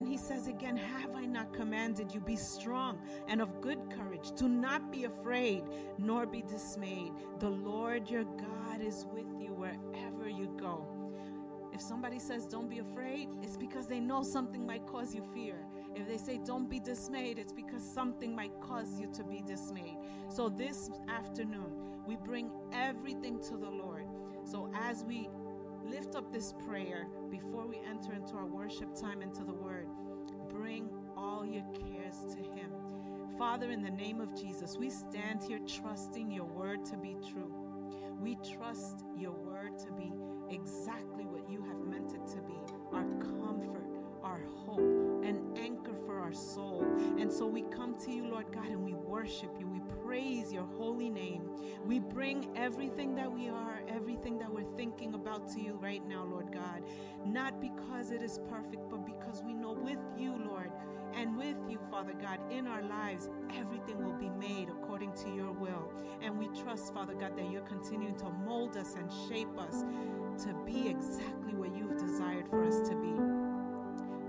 [0.00, 2.20] And he says again, Have I not commanded you?
[2.20, 4.30] Be strong and of good courage.
[4.36, 5.64] Do not be afraid,
[5.98, 7.10] nor be dismayed.
[7.40, 10.86] The Lord your God is with you wherever you go.
[11.72, 15.56] If somebody says, Don't be afraid, it's because they know something might cause you fear.
[15.96, 19.96] If they say, Don't be dismayed, it's because something might cause you to be dismayed.
[20.28, 21.72] So this afternoon,
[22.06, 24.06] we bring everything to the Lord.
[24.44, 25.28] So as we
[25.90, 29.87] lift up this prayer before we enter into our worship time into the word.
[30.68, 32.70] Bring all your cares to Him.
[33.38, 37.50] Father, in the name of Jesus, we stand here trusting your word to be true.
[38.20, 40.12] We trust your word to be
[40.50, 42.52] exactly what you have meant it to be
[42.92, 43.88] our comfort,
[44.22, 46.84] our hope, an anchor for our soul.
[47.18, 49.67] And so we come to you, Lord God, and we worship you.
[50.08, 51.50] Praise your holy name.
[51.84, 56.24] We bring everything that we are, everything that we're thinking about to you right now,
[56.24, 56.82] Lord God.
[57.26, 60.72] Not because it is perfect, but because we know with you, Lord,
[61.14, 65.52] and with you, Father God, in our lives, everything will be made according to your
[65.52, 65.92] will.
[66.22, 69.84] And we trust, Father God, that you're continuing to mold us and shape us
[70.44, 73.12] to be exactly what you've desired for us to be.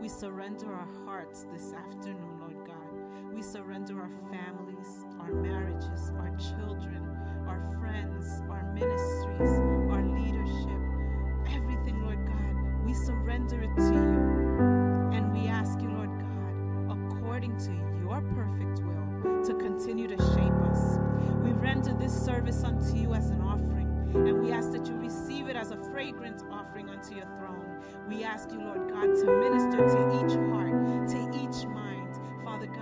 [0.01, 2.38] We surrender our hearts this afternoon.
[3.33, 7.05] We surrender our families, our marriages, our children,
[7.47, 10.81] our friends, our ministries, our leadership,
[11.55, 12.85] everything, Lord God.
[12.85, 15.15] We surrender it to you.
[15.15, 20.59] And we ask you, Lord God, according to your perfect will, to continue to shape
[20.71, 20.97] us.
[21.43, 25.47] We render this service unto you as an offering, and we ask that you receive
[25.47, 27.77] it as a fragrant offering unto your throne.
[28.07, 31.28] We ask you, Lord God, to minister to each heart, to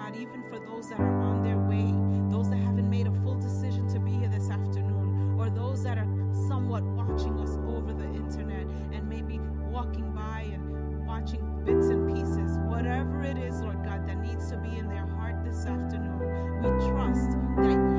[0.08, 1.92] God, even for those that are on their way,
[2.32, 5.98] those that haven't made a full decision to be here this afternoon, or those that
[5.98, 6.08] are
[6.48, 12.58] somewhat watching us over the internet and maybe walking by and watching bits and pieces,
[12.70, 16.20] whatever it is, Lord God, that needs to be in their heart this afternoon,
[16.62, 17.97] we trust that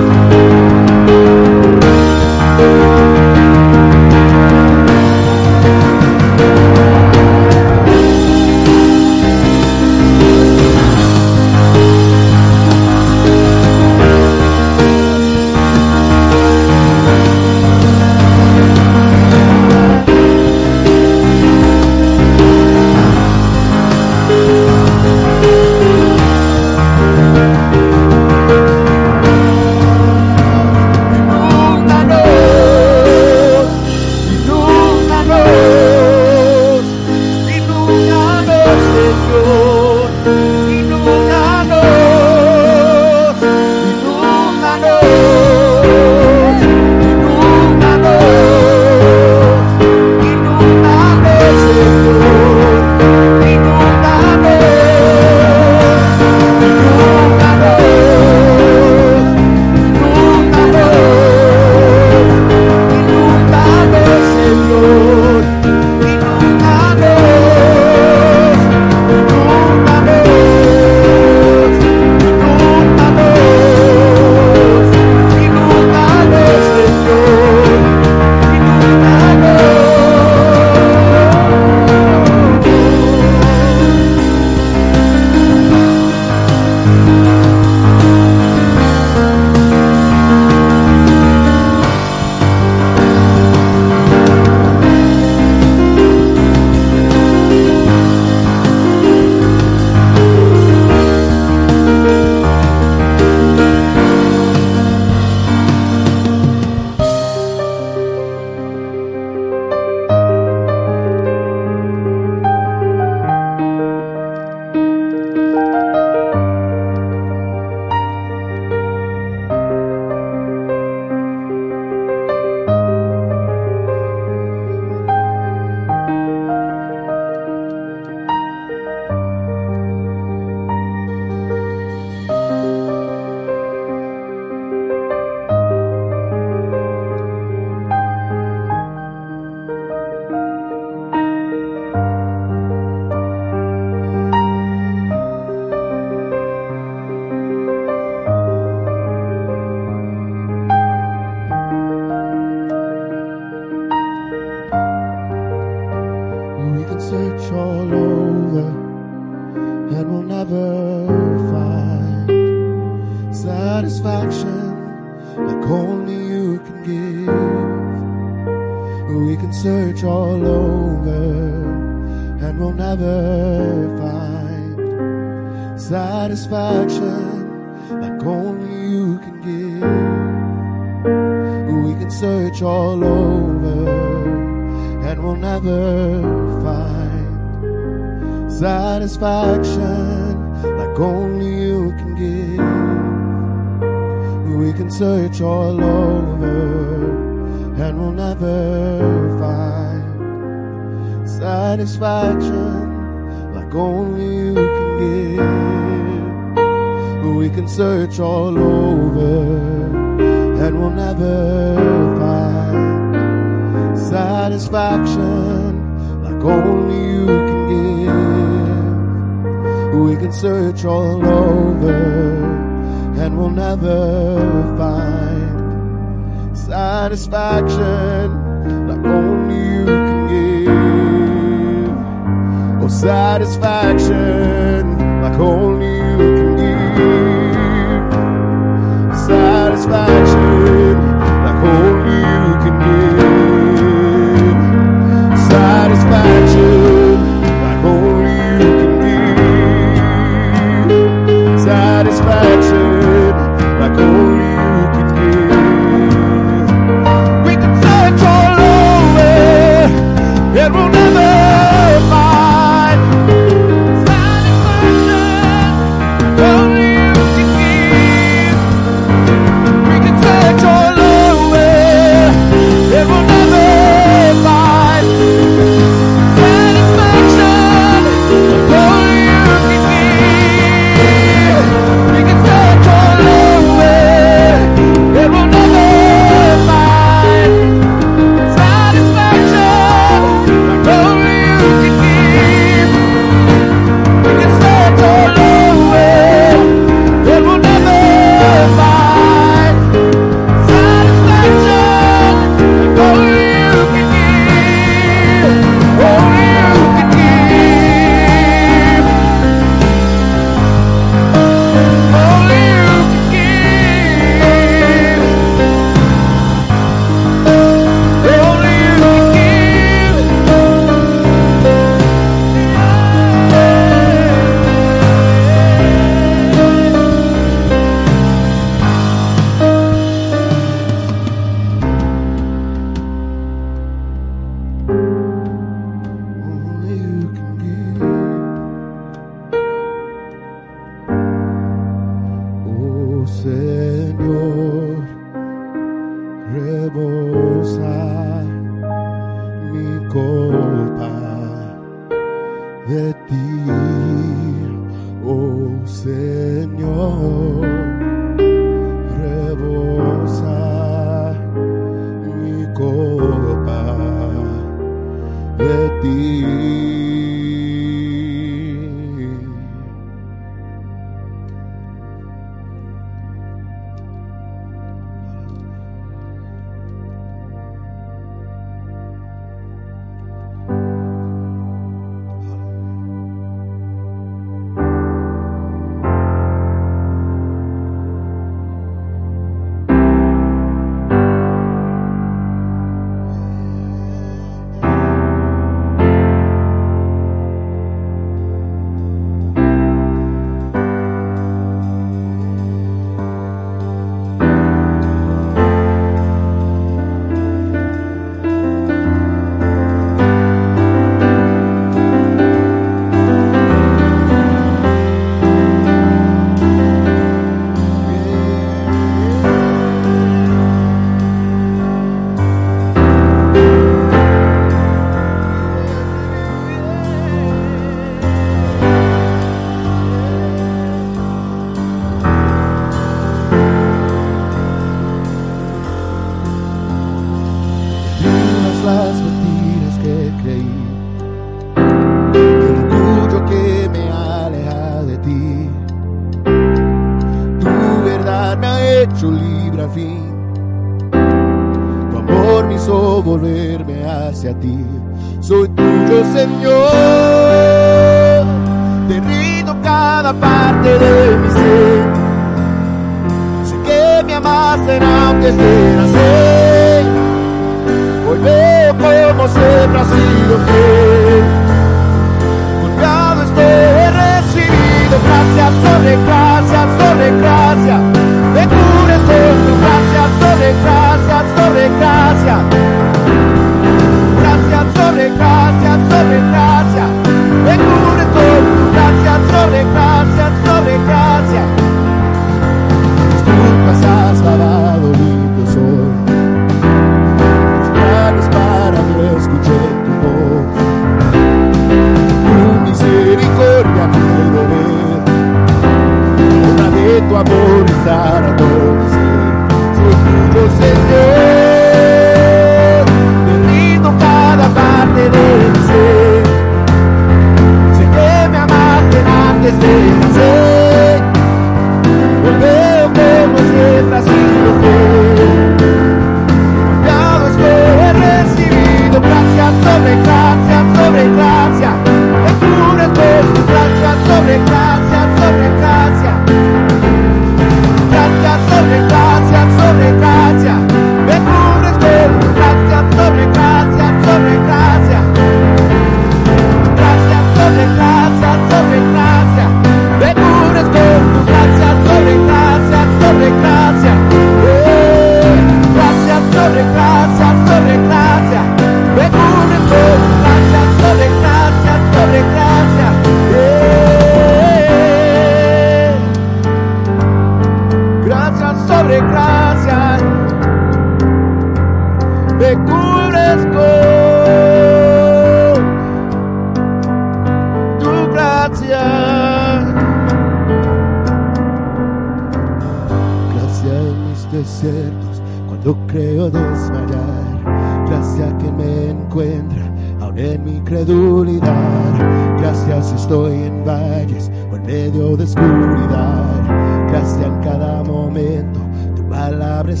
[599.42, 600.00] palabra es.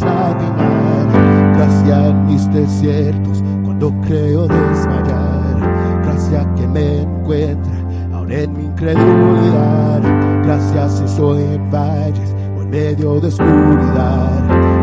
[1.56, 5.56] Gracia en mis desiertos cuando creo desmayar.
[6.04, 7.72] Gracia que me encuentra
[8.12, 10.00] ahora en mi incredulidad.
[10.44, 14.30] Gracias si soy en valles o en medio de oscuridad.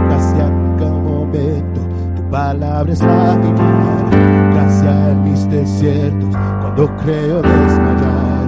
[0.07, 1.81] Gracia en cada momento
[2.15, 4.09] tu palabra es latinada.
[4.53, 8.45] Gracia en mis desiertos cuando creo desmayar.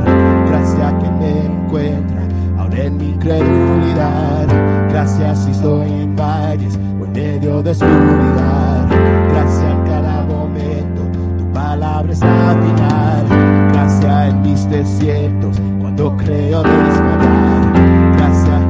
[0.48, 2.22] Gracia que me encuentra
[2.58, 8.88] ahora en mi incredulidad Gracias si estoy en valles o en medio de oscuridad.
[9.30, 11.02] Gracias en cada momento,
[11.38, 13.70] tu palabra es la final.
[13.72, 18.18] Gracias en mis desiertos, cuando creo desmayar.
[18.18, 18.62] Gracias,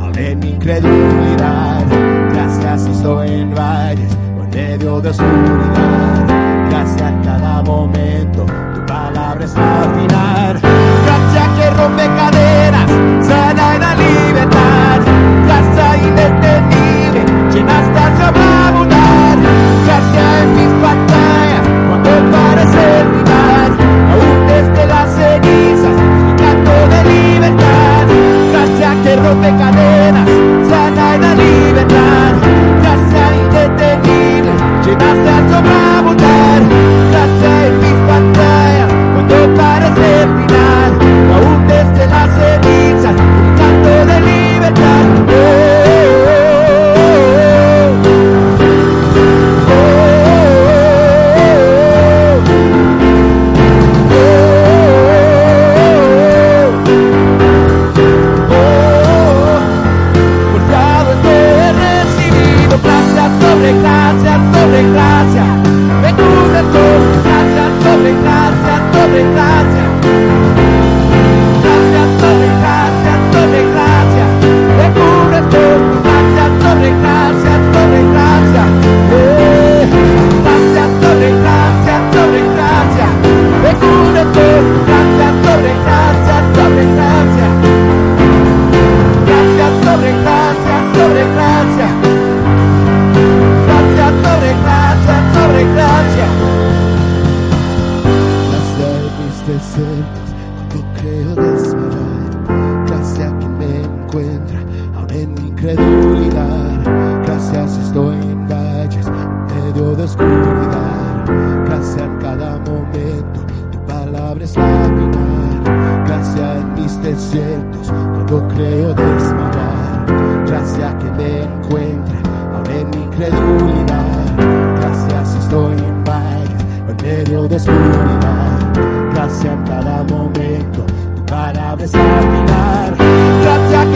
[0.00, 1.84] aún mi incredulidad.
[2.32, 6.26] Gracias si estoy en valles o en medio de oscuridad.
[6.70, 10.60] Gracias en cada momento, tu palabra es la final.
[10.60, 12.65] Gracias que rompe cadenas
[14.16, 14.98] libertad,
[15.48, 17.20] raza indetenible,
[17.52, 19.36] llena hasta sobreabundar,
[19.84, 22.82] gracia en mis pantallas, cuando parece
[23.14, 23.70] rival,
[24.12, 28.04] aún desde las cenizas, mi canto de libertad,
[28.52, 30.05] gracia que rompe cadenas.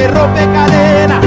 [0.00, 1.22] Que rompe cadenas,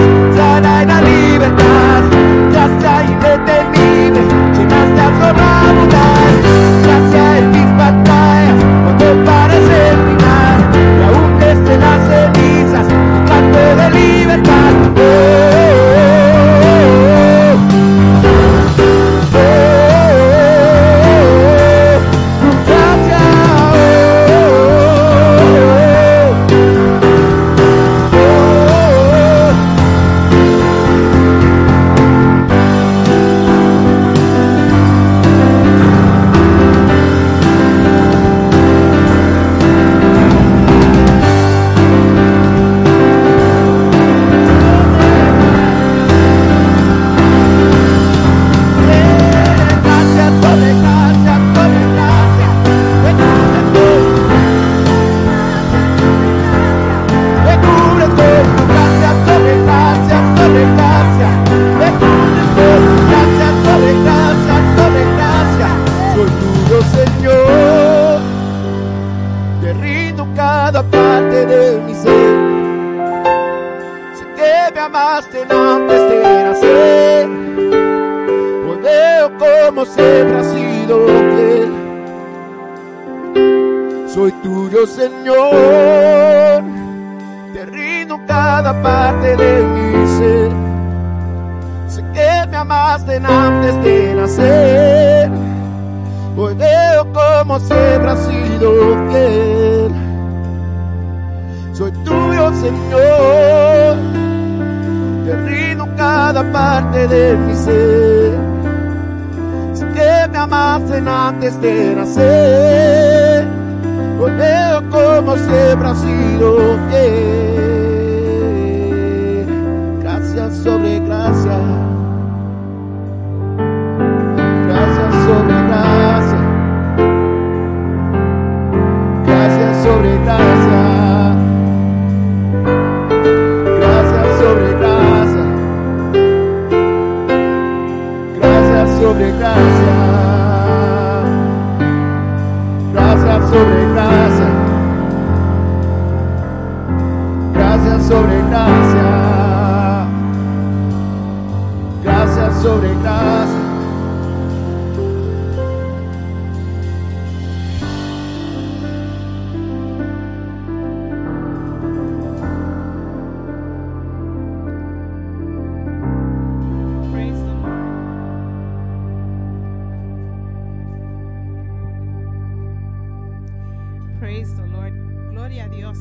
[174.92, 175.98] Gloria a Dios.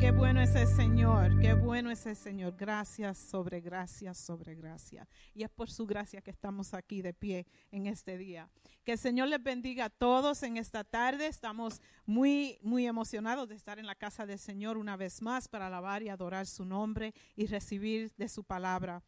[0.00, 1.38] Qué bueno es el Señor.
[1.40, 2.56] Qué bueno es el Señor.
[2.56, 5.08] Gracias sobre gracias sobre gracia.
[5.34, 8.50] Y es por su gracia que estamos aquí de pie en este día.
[8.84, 11.26] Que el Señor les bendiga a todos en esta tarde.
[11.26, 15.68] Estamos muy, muy emocionados de estar en la casa del Señor una vez más para
[15.68, 19.02] alabar y adorar su nombre y recibir de su palabra.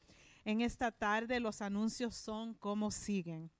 [0.44, 3.50] En esta tarde los anuncios son como siguen.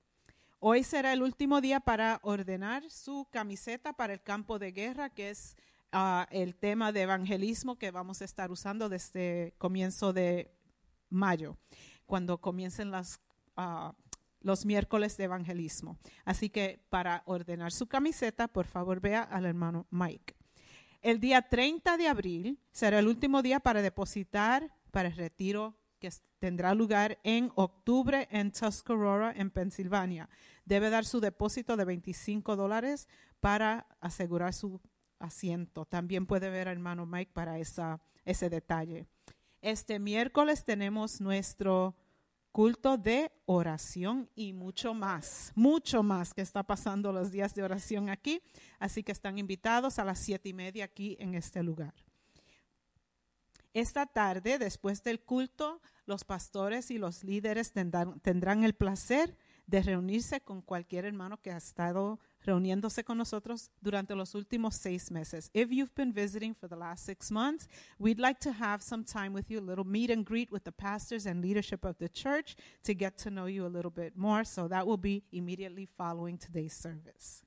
[0.69, 5.31] Hoy será el último día para ordenar su camiseta para el campo de guerra, que
[5.31, 5.57] es
[5.93, 10.51] ah, el tema de evangelismo que vamos a estar usando desde comienzo de
[11.09, 11.57] mayo,
[12.05, 13.21] cuando comiencen las,
[13.57, 13.95] ah,
[14.41, 15.99] los miércoles de evangelismo.
[16.25, 20.35] Así que para ordenar su camiseta, por favor vea al hermano Mike.
[21.01, 26.11] El día 30 de abril será el último día para depositar para el retiro que
[26.39, 30.29] tendrá lugar en octubre en Tuscarora, en Pensilvania.
[30.67, 33.09] Debe dar su depósito de 25 dólares
[33.41, 34.81] para asegurar su
[35.19, 35.87] asiento.
[35.87, 39.07] También puede ver al hermano Mike para esa, ese detalle.
[39.63, 41.97] Este miércoles tenemos nuestro
[42.53, 48.09] culto de oración y mucho más, mucho más que está pasando los días de oración
[48.09, 48.43] aquí.
[48.79, 51.95] Así que están invitados a las siete y media aquí en este lugar.
[53.73, 59.37] Esta tarde, después del culto, los pastores y los líderes tendrán el placer
[59.67, 65.11] de reunirse con cualquier hermano que ha estado reuniéndose con nosotros durante los últimos seis
[65.11, 65.51] meses.
[65.53, 69.35] If you've been visiting for the last six months, we'd like to have some time
[69.35, 72.57] with you, a little meet and greet with the pastors and leadership of the church
[72.85, 74.45] to get to know you a little bit more.
[74.45, 77.43] So that will be immediately following today's service.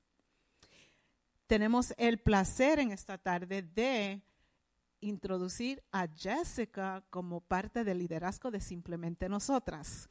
[1.46, 4.22] Tenemos el placer en esta tarde de
[5.00, 10.06] introducir a Jessica como parte del liderazgo de Simplemente Nosotras.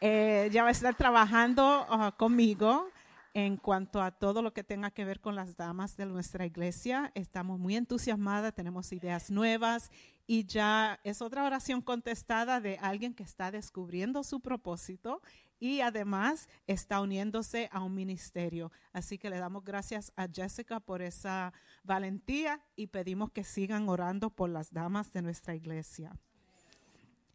[0.00, 2.88] Eh, ella va a estar trabajando ah, conmigo
[3.34, 7.10] en cuanto a todo lo que tenga que ver con las damas de nuestra iglesia.
[7.14, 9.90] Estamos muy entusiasmadas, tenemos ideas nuevas
[10.26, 15.20] y ya es otra oración contestada de alguien que está descubriendo su propósito
[15.58, 18.70] y además está uniéndose a un ministerio.
[18.92, 24.30] Así que le damos gracias a Jessica por esa valentía y pedimos que sigan orando
[24.30, 26.12] por las damas de nuestra iglesia.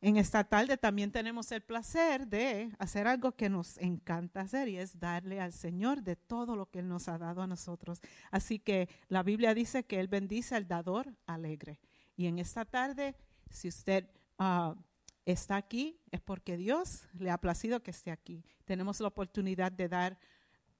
[0.04, 4.78] En esta tarde también tenemos el placer de hacer algo que nos encanta hacer y
[4.78, 8.02] es darle al Señor de todo lo que Él nos ha dado a nosotros.
[8.30, 11.80] Así que la Biblia dice que Él bendice al dador alegre.
[12.18, 13.16] Y en esta tarde,
[13.50, 14.76] si usted ah,
[15.24, 18.44] está aquí, es porque Dios le ha placido que esté aquí.
[18.66, 20.20] Tenemos la oportunidad de dar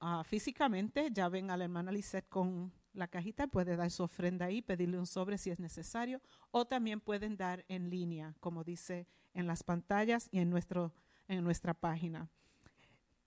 [0.00, 4.46] ah, físicamente, ya ven a la hermana Lisette con la cajita, puede dar su ofrenda
[4.46, 6.20] ahí, pedirle un sobre si es necesario,
[6.50, 10.92] o también pueden dar en línea, como dice en las pantallas y en, nuestro,
[11.28, 12.28] en nuestra página.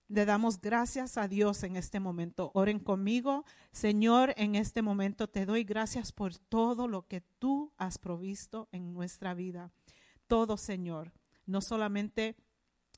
[0.08, 2.50] Le damos gracias a Dios en este momento.
[2.54, 3.44] Oren conmigo.
[3.72, 8.94] Señor, en este momento te doy gracias por todo lo que tú has provisto en
[8.94, 9.70] nuestra vida.
[10.26, 11.12] Todo, Señor.
[11.44, 12.36] No solamente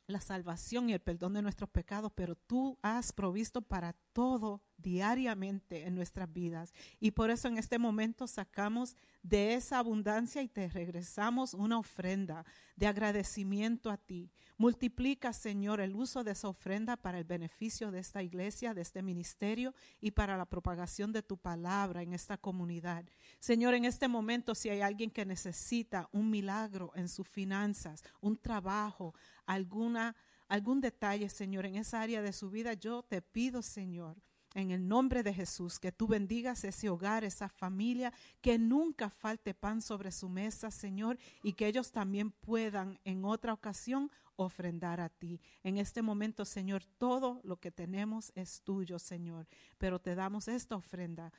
[0.07, 5.87] la salvación y el perdón de nuestros pecados, pero tú has provisto para todo diariamente
[5.87, 6.73] en nuestras vidas.
[6.99, 12.45] Y por eso en este momento sacamos de esa abundancia y te regresamos una ofrenda
[12.77, 14.31] de agradecimiento a ti.
[14.57, 19.03] Multiplica, Señor, el uso de esa ofrenda para el beneficio de esta iglesia, de este
[19.03, 23.05] ministerio y para la propagación de tu palabra en esta comunidad.
[23.39, 28.37] Señor, en este momento, si hay alguien que necesita un milagro en sus finanzas, un
[28.37, 29.15] trabajo,
[29.47, 30.15] alguna
[30.51, 34.17] algún detalle, Señor, en esa área de su vida, yo te pido, Señor,
[34.55, 39.55] en el nombre de Jesús, que tú bendigas ese hogar, esa familia, que nunca falte
[39.55, 45.09] pan sobre su mesa, Señor, y que ellos también puedan en otra ocasión ofrendar a
[45.09, 45.41] ti.
[45.63, 49.47] En este momento, Señor, todo lo que tenemos es tuyo, Señor,
[49.79, 51.33] pero te damos esta ofrenda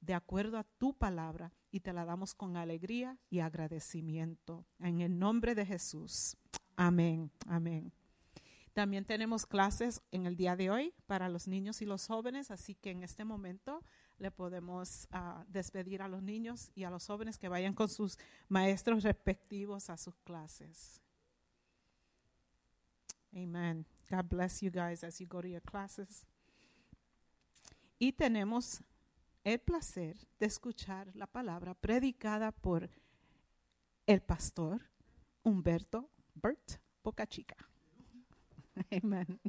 [0.00, 4.64] de acuerdo a tu palabra y te la damos con alegría y agradecimiento.
[4.78, 6.36] En el nombre de Jesús.
[6.76, 7.30] Amén.
[7.46, 7.92] Amén.
[8.76, 12.74] También tenemos clases en el día de hoy para los niños y los jóvenes, así
[12.74, 13.82] que en este momento
[14.18, 18.18] le podemos ah, despedir a los niños y a los jóvenes que vayan con sus
[18.50, 21.00] maestros respectivos a sus clases.
[23.34, 23.86] Amen.
[24.10, 26.26] God bless you guys as you go to your classes.
[27.98, 28.82] Y tenemos
[29.42, 32.90] el placer de escuchar la palabra predicada por
[34.06, 34.82] el pastor
[35.44, 36.72] Humberto Bert
[37.02, 37.56] Boca Chica.
[38.92, 39.40] Amen.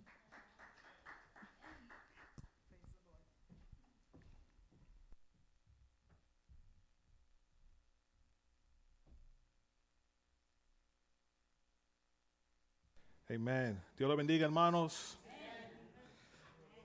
[13.29, 13.83] Amén.
[13.97, 15.19] Dios lo bendiga, hermanos.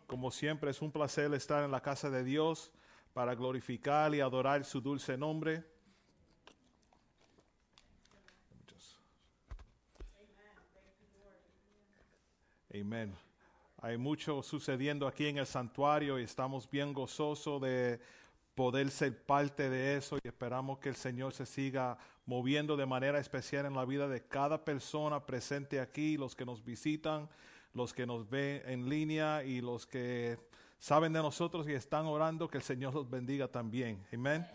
[0.08, 2.72] Como siempre, es un placer estar en la casa de Dios
[3.14, 5.64] para glorificar y adorar su dulce nombre.
[12.74, 13.14] Amén.
[13.82, 18.00] Hay mucho sucediendo aquí en el santuario y estamos bien gozosos de
[18.54, 23.18] poder ser parte de eso y esperamos que el Señor se siga moviendo de manera
[23.18, 27.28] especial en la vida de cada persona presente aquí, los que nos visitan,
[27.74, 30.38] los que nos ven en línea y los que
[30.78, 34.02] saben de nosotros y están orando, que el Señor los bendiga también.
[34.14, 34.46] Amén.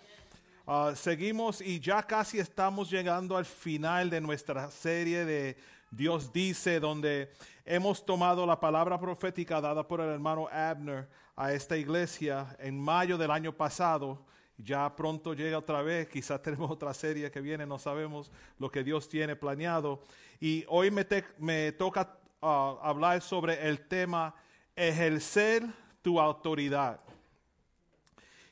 [0.66, 5.56] Ah, seguimos y ya casi estamos llegando al final de nuestra serie de
[5.92, 7.32] Dios dice, donde
[7.68, 13.18] hemos tomado la palabra profética dada por el hermano Abner a esta iglesia en mayo
[13.18, 14.26] del año pasado.
[14.58, 18.84] Ya pronto llega otra vez, quizás tenemos otra serie que viene, no sabemos lo que
[18.84, 20.02] Dios tiene planeado.
[20.40, 24.34] Y hoy me, toca ah, hablar sobre el tema
[24.74, 25.66] ejercer
[26.02, 27.02] tu autoridad.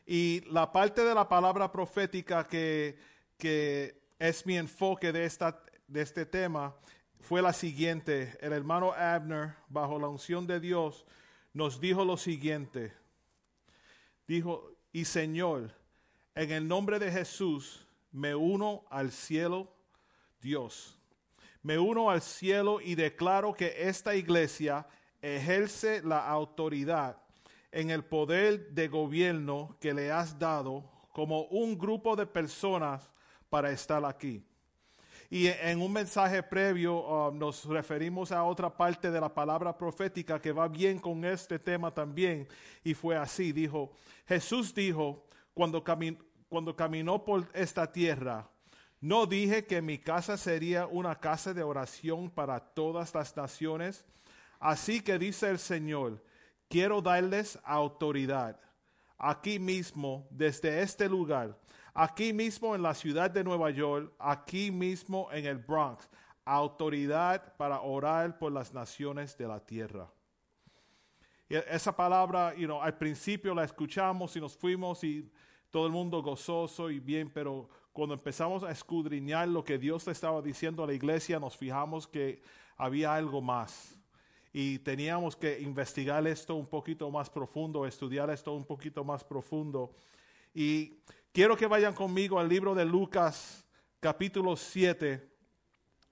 [0.05, 2.97] Y la parte de la palabra profética que,
[4.17, 5.31] es mi enfoque de,
[5.87, 6.75] de este tema
[7.25, 8.37] fue la siguiente.
[8.39, 11.05] El hermano Abner, bajo la unción de Dios,
[11.53, 12.93] nos dijo lo siguiente.
[14.27, 15.71] Dijo, y Señor,
[16.35, 19.73] en el nombre de Jesús, me uno al cielo,
[20.39, 20.99] Dios.
[21.63, 24.87] Me uno al cielo y declaro que esta iglesia
[25.19, 27.17] ejerce la autoridad
[27.71, 33.09] en el poder de gobierno que le has dado como un grupo de personas
[33.49, 34.45] para estar aquí.
[35.29, 36.99] Y en un mensaje previo
[37.29, 41.57] um, nos referimos a otra parte de la palabra profética que va bien con este
[41.59, 42.47] tema también.
[42.83, 43.91] Y fue así, dijo,
[44.27, 45.83] Jesús dijo, cuando,
[46.47, 48.49] cuando caminó por esta tierra,
[49.01, 54.05] no dije que mi casa sería una casa de oración para todas las naciones.
[54.59, 56.23] Así que dice el Señor,
[56.69, 58.59] quiero darles autoridad
[59.17, 61.57] aquí mismo, desde este lugar,
[61.95, 66.07] aquí mismo en la ciudad de Nueva York, aquí mismo en el Bronx,
[66.43, 70.11] autoridad para orar por las naciones de la tierra.
[71.49, 75.31] Y esa palabra, you al principio la escuchamos y nos fuimos y
[75.71, 80.11] todo el mundo gozoso y bien, pero cuando empezamos a escudriñar lo que Dios le
[80.11, 82.41] estaba diciendo a la iglesia, nos fijamos que
[82.75, 83.97] había algo más.
[84.51, 89.93] Y teníamos que investigar esto un poquito más profundo, estudiar esto un poquito más profundo.
[90.53, 90.99] Y
[91.35, 93.65] quiero que vayan conmigo al libro de Lucas,
[93.99, 95.29] capítulo 7.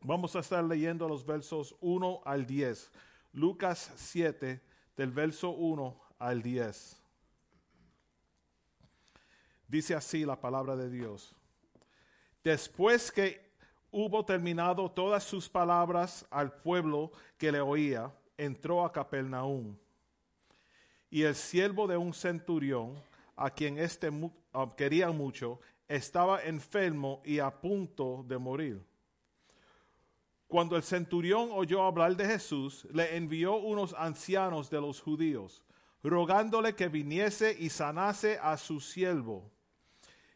[0.01, 2.91] Vamos a estar leyendo los versos 1 al 10.
[3.31, 4.61] Lucas 7
[4.97, 7.01] del verso 1 al 10.
[9.65, 11.33] Dice así la palabra de Dios.
[12.43, 13.49] Después que
[13.91, 19.77] hubo terminado todas sus palabras al pueblo que le oía, entró a Capernaum.
[21.09, 23.01] Y el siervo de un centurión,
[23.35, 24.09] a quien éste
[24.77, 28.81] quería mucho, estaba enfermo y a punto de morir.
[30.47, 35.63] Cuando el centurión oyó hablar de Jesús, le envió unos ancianos de los judíos,
[36.03, 39.51] rogándole que viniese y sanase a su siervo.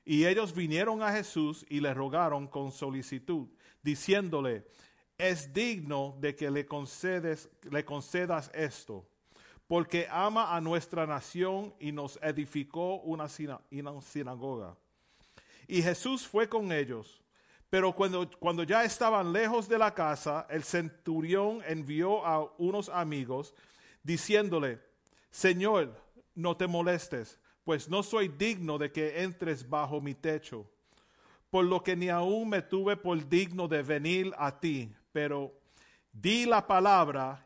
[0.03, 3.47] Y ellos vinieron a Jesús y le rogaron con solicitud,
[3.83, 4.65] diciéndole,
[5.17, 9.07] es digno de que le, concedes, le concedas esto,
[9.68, 14.76] porque ama a nuestra nación y nos edificó una sinagoga.
[15.68, 17.22] Y Jesús fue con ellos
[17.70, 23.53] pero cuando, cuando ya estaban lejos de la casa, el centurión envió a unos amigos
[24.03, 24.80] diciéndole,
[25.30, 26.01] Señor,
[26.34, 30.65] no te molestes, pues no soy digno de que entres bajo mi techo,
[31.49, 35.53] por lo que ni aún me tuve por digno de venir a ti, pero
[36.13, 37.45] di la palabra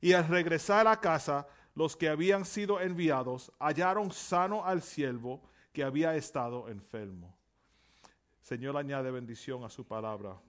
[0.00, 5.42] Y al regresar a casa, los que habían sido enviados hallaron sano al siervo
[5.72, 7.36] que había estado enfermo.
[8.40, 10.40] Señor añade bendición a su palabra.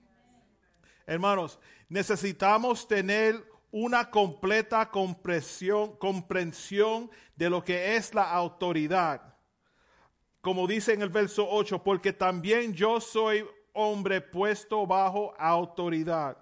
[1.05, 9.35] Hermanos, necesitamos tener una completa comprensión, comprensión de lo que es la autoridad.
[10.41, 16.37] Como dice en el verso 8, porque también yo soy hombre puesto bajo autoridad.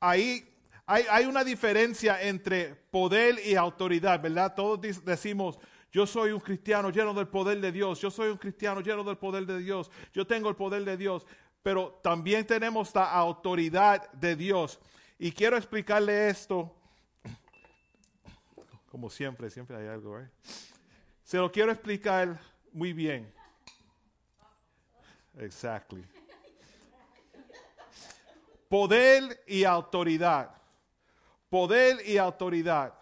[0.00, 0.53] Ahí
[0.86, 4.54] hay, una diferencia entre poder y autoridad, ¿verdad?
[4.54, 5.58] Todos decimos,
[5.90, 9.16] yo soy un cristiano lleno del poder de Dios, yo soy un cristiano lleno del
[9.16, 11.26] poder de Dios, yo tengo el poder de Dios,
[11.62, 14.78] pero también tenemos la autoridad de Dios.
[15.18, 16.74] Y quiero explicarle esto,
[18.90, 20.28] como siempre, siempre hay algo, ¿eh?
[21.22, 22.38] Se lo quiero explicar
[22.72, 23.32] muy bien.
[25.38, 26.04] Exactly.
[28.68, 30.63] Poder y autoridad
[31.54, 32.92] poder y autoridad.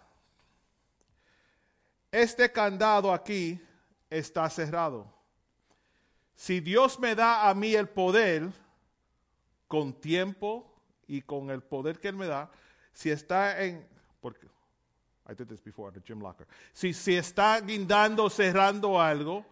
[2.11, 3.59] Este candado aquí
[4.11, 5.11] está cerrado.
[6.35, 8.47] Si Dios me da a mí el poder,
[9.67, 10.71] con tiempo
[11.07, 12.51] y con el poder que Él me da,
[12.93, 13.87] si está en,
[14.21, 14.45] porque,
[15.27, 16.45] I did this before at the gym locker.
[16.73, 19.43] Si, si está guindando, cerrando algo,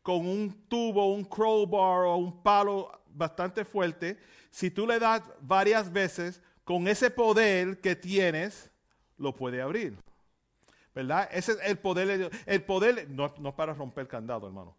[0.00, 4.18] con un tubo, un crowbar o un palo bastante fuerte,
[4.50, 8.72] si tú le das varias veces, con ese poder que tienes,
[9.18, 9.96] lo puede abrir.
[10.92, 11.28] ¿Verdad?
[11.30, 12.32] Ese es el poder de Dios.
[12.44, 14.76] El poder, no, no para romper el candado, hermano.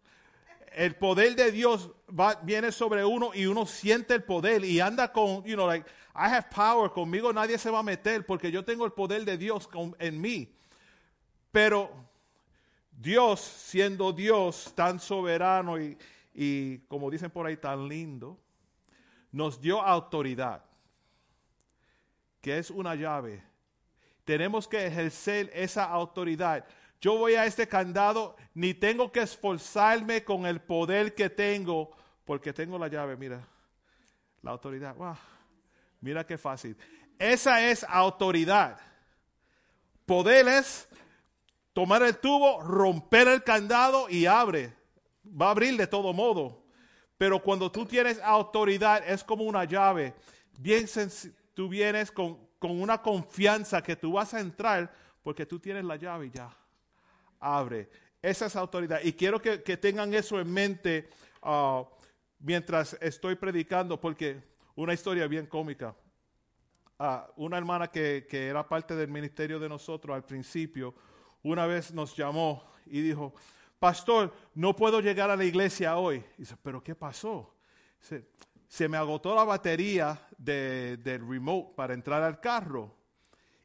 [0.72, 1.90] El poder de Dios
[2.42, 6.28] viene sobre uno y uno siente el poder y anda con, you know, like, I
[6.28, 9.66] have power, conmigo nadie se va a meter porque yo tengo el poder de Dios
[9.98, 10.54] en mí.
[11.50, 11.90] Pero
[12.92, 15.96] Dios, siendo Dios tan soberano y,
[16.34, 18.38] y, como dicen por ahí, tan lindo,
[19.32, 20.67] nos dio autoridad
[22.40, 23.42] que es una llave.
[24.24, 26.64] Tenemos que ejercer esa autoridad.
[27.00, 32.52] Yo voy a este candado, ni tengo que esforzarme con el poder que tengo, porque
[32.52, 33.46] tengo la llave, mira,
[34.42, 34.94] la autoridad.
[36.00, 36.76] mira qué fácil.
[37.18, 38.78] Esa es autoridad.
[40.06, 40.88] Poder es
[41.72, 44.72] tomar el tubo, romper el candado y abre.
[45.24, 46.64] Va a abrir de todo modo.
[47.16, 50.14] Pero cuando tú tienes autoridad es como una llave.
[50.58, 54.94] Bien senc- tú vienes con, con una confianza que tú vas a entrar
[55.24, 56.56] porque tú tienes la llave y ya.
[57.40, 57.90] Abre.
[58.22, 59.00] Esa es autoridad.
[59.02, 61.08] Y quiero que, que tengan eso en mente
[61.42, 61.82] ah,
[62.38, 64.40] mientras estoy predicando porque
[64.76, 65.96] una historia bien cómica.
[66.96, 70.94] Ah, una hermana que, que era parte del ministerio de nosotros al principio,
[71.42, 73.34] una vez nos llamó y dijo,
[73.80, 76.22] pastor, no puedo llegar a la iglesia hoy.
[76.36, 77.52] Dice, pero ¿qué pasó?
[77.98, 78.28] Dice,
[78.68, 82.94] se me agotó la batería de- del remote para entrar al carro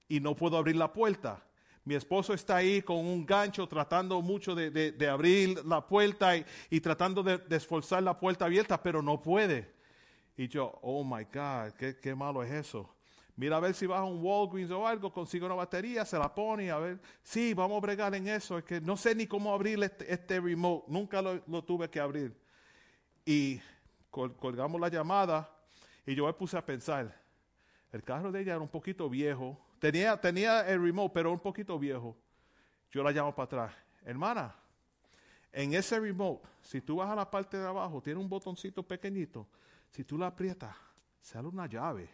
[0.07, 1.43] y no puedo abrir la puerta.
[1.85, 6.45] Mi esposo está ahí con un gancho tratando mucho de, de- abrir la puerta y,
[6.69, 9.73] y tratando de, de esforzar la puerta abierta, pero no puede.
[10.37, 12.89] Y yo, oh my God, qué, qué malo es eso.
[13.35, 16.33] Mira a ver si vas a un Walgreens o algo, consigue una batería, se la
[16.33, 17.01] pone, a ver.
[17.23, 18.57] Sí, vamos a bregar en eso.
[18.59, 20.85] Es que no sé ni cómo abrir este, este remote.
[20.87, 22.33] Nunca lo, lo tuve que abrir.
[23.25, 23.59] Y
[24.13, 25.49] col- colgamos la llamada
[26.05, 27.19] y yo me puse a pensar.
[27.91, 29.59] El carro de ella era un poquito viejo.
[29.79, 32.15] Tenía, tenía el remote, pero un poquito viejo.
[32.91, 33.73] Yo la llamo para atrás.
[34.05, 34.55] Hermana,
[35.51, 39.47] en ese remote, si tú vas a la parte de abajo, tiene un botoncito pequeñito.
[39.89, 40.75] Si tú la aprietas,
[41.21, 42.09] sale una llave.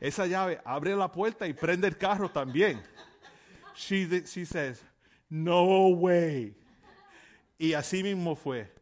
[0.00, 2.82] Esa llave abre la puerta y prende el carro también.
[3.76, 4.84] She, she says,
[5.28, 6.56] no way.
[7.56, 8.72] Y así mismo fue.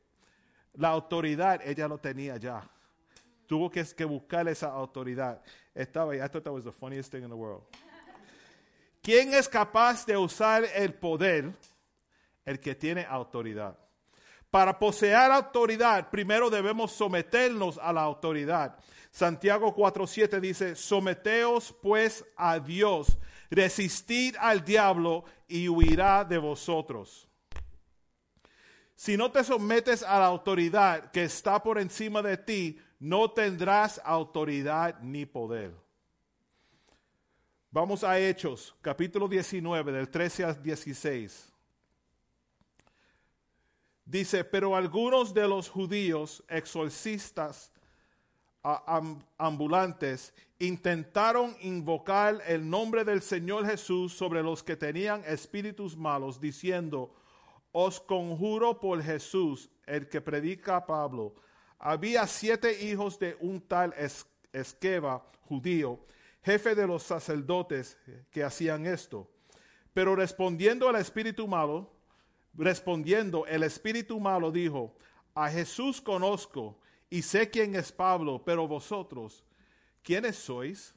[0.75, 2.69] La autoridad ella lo tenía ya.
[3.47, 5.43] Tuvo que, buscar esa autoridad.
[5.75, 6.15] Estaba.
[6.15, 7.63] I thought that was the funniest thing in the world.
[9.03, 11.53] ¿Quién es capaz de usar el poder?
[12.45, 13.77] El que tiene autoridad.
[14.51, 18.77] Para poseer autoridad, primero debemos someternos a la autoridad.
[19.11, 23.19] Santiago 4:7 dice, someteos pues a Dios,
[23.51, 27.29] resistid al diablo y huirá de vosotros.
[28.95, 34.01] Si no te sometes a la autoridad que está por encima de ti, no tendrás
[34.05, 35.75] autoridad ni poder.
[37.71, 41.53] Vamos a Hechos, capítulo 19, del 13 al 16.
[44.05, 47.73] Dice, pero algunos de los judíos exorcistas
[49.39, 57.13] ambulantes intentaron invocar el nombre del Señor Jesús sobre los que tenían espíritus malos, diciendo,
[57.73, 61.35] os conjuro por Jesús, el que predica Pablo.
[61.79, 65.99] Había siete hijos de un tal Es- Esqueva, judío,
[66.43, 67.97] jefe de los sacerdotes
[68.31, 69.27] que hacían esto.
[69.95, 71.91] Pero respondiendo al espíritu malo,
[72.55, 74.95] respondiendo el espíritu malo dijo,
[75.35, 79.43] a Jesús conozco y sé quién es Pablo, pero vosotros,
[80.03, 80.95] ¿quiénes sois?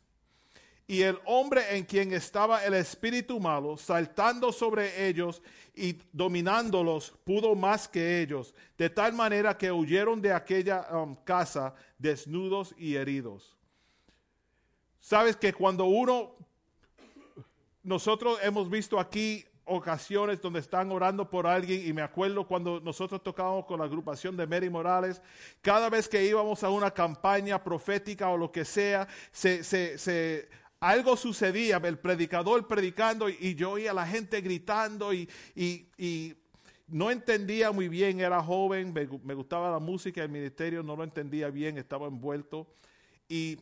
[0.88, 5.42] Y el hombre en quien estaba el espíritu malo, saltando sobre ellos
[5.74, 11.74] y dominándolos, pudo más que ellos, de tal manera que huyeron de aquella um, casa
[11.98, 13.58] desnudos y heridos.
[15.00, 16.36] Sabes que cuando uno,
[17.82, 23.24] nosotros hemos visto aquí ocasiones donde están orando por alguien y me acuerdo cuando nosotros
[23.24, 25.20] tocábamos con la agrupación de Mary Morales,
[25.62, 30.48] cada vez que íbamos a una campaña profética o lo que sea, se, se, se-
[30.90, 36.36] algo sucedía, el predicador predicando y, yo oía a la gente gritando y, y- y
[36.88, 41.04] no entendía muy bien, era joven, me, me gustaba la música, el ministerio no lo
[41.04, 42.68] entendía bien, estaba envuelto
[43.28, 43.58] y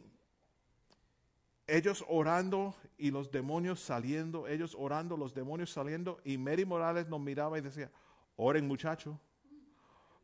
[1.65, 7.21] ellos orando y los demonios saliendo, ellos orando, los demonios saliendo, y Mary Morales nos
[7.21, 7.89] miraba y decía,
[8.36, 9.15] oren muchachos,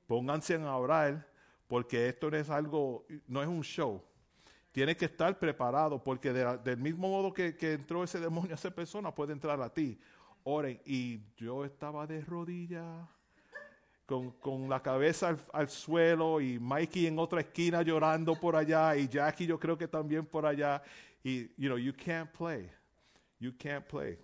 [0.06, 1.30] pónganse a orar,
[1.68, 4.04] porque esto no es algo, no es un show.
[4.72, 8.56] Tienes que estar preparado, porque de del mismo modo que, que entró ese demonio a
[8.56, 10.00] esa persona, puede entrar a ti.
[10.44, 10.80] Oren.
[10.86, 13.08] Y yo estaba de rodillas,
[14.06, 18.96] con, con la cabeza al, al suelo, y Mikey en otra esquina llorando por allá,
[18.96, 20.82] y Jackie yo creo que también por allá.
[21.24, 22.70] Y, you know, you can't play.
[23.40, 24.18] You can't play.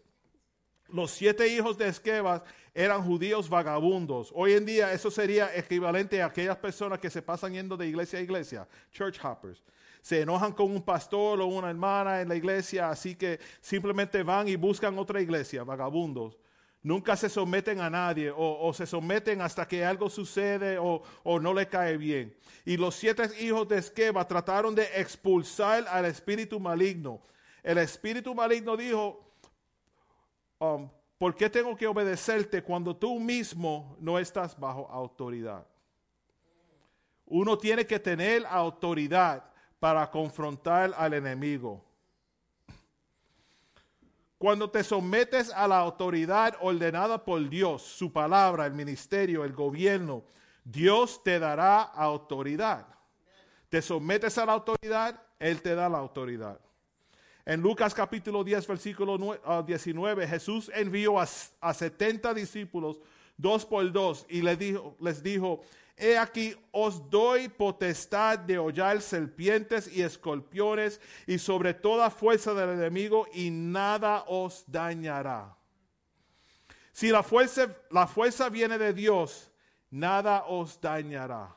[0.89, 2.43] Los siete hijos de Esquebas
[2.73, 4.31] eran judíos vagabundos.
[4.35, 8.19] Hoy en día eso sería equivalente a aquellas personas que se pasan yendo de iglesia
[8.19, 9.63] a iglesia, church hoppers.
[10.05, 14.47] Se enojan con un pastor o una hermana en la iglesia, así que simplemente van
[14.47, 16.37] y buscan otra iglesia, vagabundos.
[16.83, 21.39] Nunca se someten a nadie o, o se someten hasta que algo sucede o, o
[21.39, 22.37] no le cae bien.
[22.65, 27.19] Y los siete hijos de Esqueba trataron de expulsar al espíritu maligno.
[27.63, 29.33] El espíritu maligno dijo,
[30.59, 30.87] um,
[31.17, 35.65] ¿por qué tengo que obedecerte cuando tú mismo no estás bajo autoridad?
[37.25, 39.54] Uno tiene que tener autoridad
[39.85, 41.85] para confrontar al enemigo.
[44.35, 50.23] Cuando te sometes a la autoridad ordenada por Dios, su palabra, el ministerio, el gobierno,
[50.63, 52.87] Dios te dará autoridad.
[53.69, 56.59] Te sometes a la autoridad, Él te da la autoridad.
[57.45, 59.19] En Lucas capítulo 10, versículo
[59.67, 61.27] 19, Jesús envió a,
[61.61, 62.97] a 70 discípulos,
[63.37, 65.61] dos por dos, y les dijo, les dijo,
[65.97, 72.71] he aquí os doy potestad de hollar serpientes y escorpiones y sobre toda fuerza del
[72.71, 75.55] enemigo y nada os dañará.
[76.91, 79.51] Si la fuerza, la fuerza viene de Dios,
[79.89, 81.55] nada os dañará.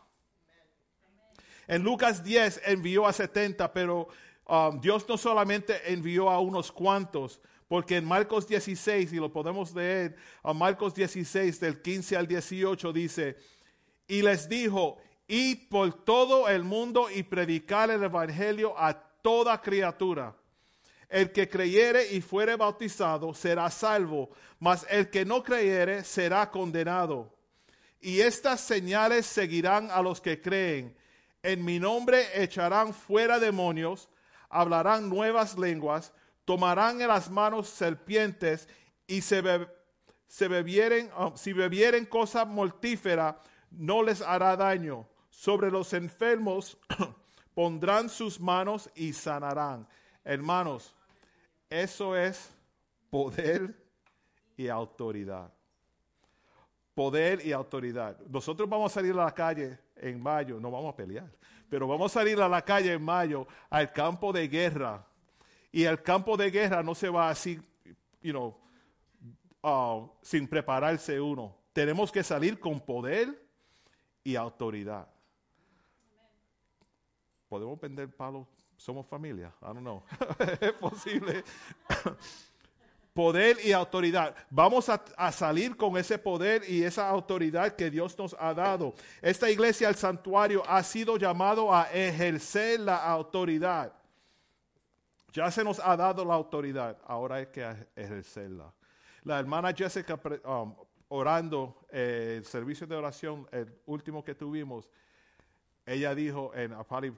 [1.67, 4.09] En Lucas 10 envió a 70, pero
[4.47, 9.75] um, Dios no solamente envió a unos cuantos, porque en Marcos 16, y lo podemos
[9.75, 13.37] leer, a Marcos 16 del 15 al 18 dice,
[14.09, 14.99] y les dijo,
[15.29, 20.35] id por todo el mundo y predicar el Evangelio a toda criatura.
[21.09, 27.33] El que creyere y fuere bautizado será salvo, mas el que no creyere será condenado.
[28.01, 30.97] Y estas señales seguirán a los que creen.
[31.43, 34.09] En mi nombre echarán fuera demonios,
[34.49, 36.13] hablarán nuevas lenguas,
[36.45, 38.69] tomarán en las manos serpientes
[39.07, 39.43] y se,
[40.49, 43.41] bebieren, um, si bebieren cosa mortífera,
[43.71, 45.07] no les hará daño.
[45.31, 46.79] Sobre los enfermos
[47.55, 49.87] pondrán sus manos y sanarán.
[50.25, 50.95] Hermanos,
[51.71, 52.51] eso es
[53.11, 53.75] poder
[54.57, 55.53] y autoridad.
[56.95, 58.19] Poder y autoridad.
[58.29, 61.31] Nosotros vamos a salir a la calle en mayo, no vamos a pelear,
[61.69, 65.07] pero vamos a salir a la calle en mayo al campo de guerra.
[65.71, 67.61] Y el campo de guerra no se va así,
[68.21, 68.59] you know,
[69.63, 71.57] uh, sin prepararse uno.
[71.73, 73.48] Tenemos que salir con poder
[74.29, 75.09] y autoridad.
[77.49, 78.47] ¿Podemos vender palos?
[78.77, 79.51] ¿Somos familia?
[79.63, 80.03] I don't know.
[80.61, 81.43] es posible
[83.15, 84.37] poder y autoridad.
[84.51, 88.93] Vamos a, salir con ese poder y esa autoridad que Dios nos ha dado.
[89.23, 93.95] Esta iglesia, el santuario, ha sido llamado a ejercer la autoridad.
[95.33, 97.65] Ya se nos ha dado la autoridad, ahora hay que
[97.97, 98.75] ejercerla.
[99.25, 100.75] La hermana Jessica um,
[101.09, 104.89] orando eh, el servicio de oración, el último que tuvimos,
[105.87, 107.13] ella dijo, and I'll probably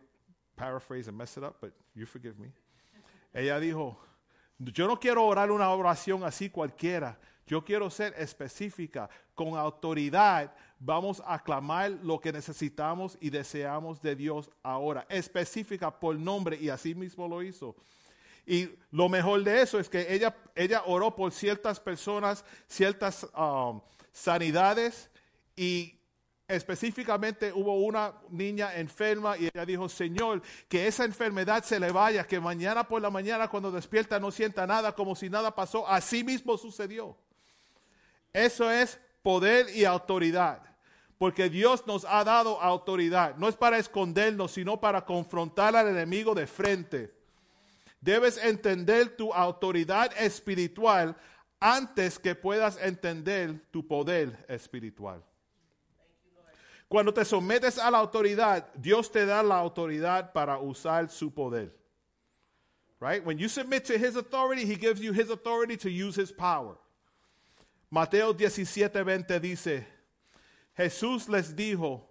[0.54, 2.52] paraphrase and mess it up, but you forgive me.
[3.34, 3.98] Ella dijo,
[4.58, 7.18] yo no quiero orar una oración así cualquiera.
[7.46, 9.08] Yo quiero ser específica.
[9.34, 15.06] Con autoridad vamos a clamar lo que necesitamos y deseamos de Dios ahora.
[15.08, 17.74] Específica por nombre y así mismo lo hizo.
[18.50, 23.80] Y lo mejor de eso es que ella, ella oró por ciertas personas, ciertas um,
[24.10, 25.08] sanidades
[25.54, 25.94] y
[26.48, 32.26] específicamente hubo una niña enferma y ella dijo, Señor, que esa enfermedad se le vaya,
[32.26, 35.86] que mañana por la mañana cuando despierta no sienta nada como si nada pasó.
[35.86, 37.16] Así mismo sucedió.
[38.32, 40.60] Eso es poder y autoridad.
[41.18, 43.36] Porque Dios nos ha dado autoridad.
[43.36, 47.19] No es para escondernos, sino para confrontar al enemigo de frente.
[48.02, 51.14] Debes entender tu autoridad espiritual
[51.60, 55.22] antes que puedas entender tu poder espiritual.
[56.88, 61.72] Cuando te sometes a la autoridad, Dios te da la autoridad para usar su poder.
[62.98, 63.24] Right?
[63.24, 66.76] When you submit to his authority, he gives you his authority to use his power.
[67.90, 69.86] Mateo 17:20 dice,
[70.76, 72.02] Jesús les dijo,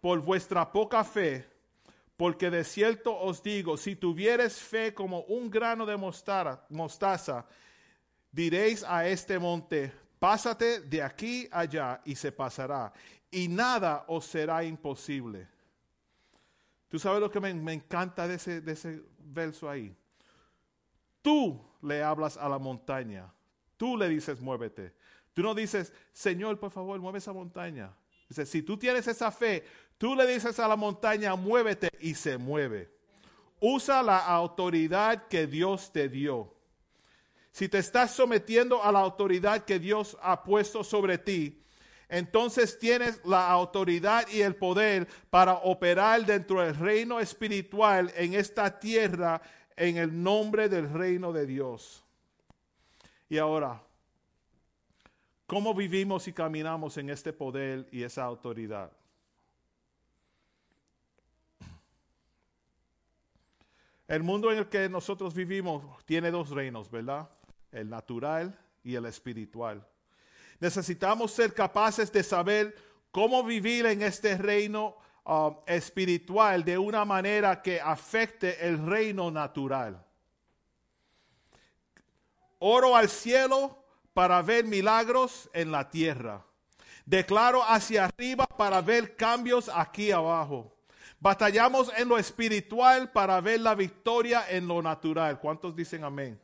[0.00, 1.44] por vuestra poca fe,
[2.20, 7.46] porque de cierto os digo, si tuvieres fe como un grano de mostaza,
[8.30, 12.92] diréis a este monte, pásate de aquí allá y se pasará
[13.30, 15.48] y nada os será imposible.
[16.90, 19.96] ¿Tú sabes lo que me, encanta de ese, de ese verso ahí?
[21.22, 23.32] Tú le hablas a la montaña.
[23.78, 24.92] Tú le dices, muévete.
[25.32, 27.96] Tú no dices, Señor, por favor, mueve esa montaña.
[28.28, 29.64] Dice, si tú tienes esa fe,
[30.00, 32.90] tú le dices a la montaña, muévete y se mueve.
[33.60, 36.54] Usa la autoridad que Dios te dio.
[37.52, 41.62] Si te estás sometiendo a la autoridad que Dios ha puesto sobre ti,
[42.08, 48.80] entonces tienes la autoridad y el poder para operar dentro del reino espiritual en esta
[48.80, 49.42] tierra
[49.76, 52.02] en el nombre del reino de Dios.
[53.28, 53.82] Y ahora,
[55.46, 58.90] ¿cómo vivimos y caminamos en este poder y esa autoridad?
[64.10, 67.30] El mundo en el que nosotros vivimos tiene dos reinos, ¿verdad?
[67.70, 69.86] El natural y el espiritual.
[70.58, 72.76] Necesitamos ser capaces de saber
[73.12, 80.04] cómo vivir en este reino um, espiritual de una manera que afecte el reino natural.
[82.58, 86.44] Oro al cielo para ver milagros en la tierra.
[87.06, 90.79] Declaro hacia arriba para ver cambios aquí abajo.
[91.20, 95.38] Batallamos en lo espiritual para ver la victoria en lo natural.
[95.38, 96.40] ¿Cuántos dicen amén?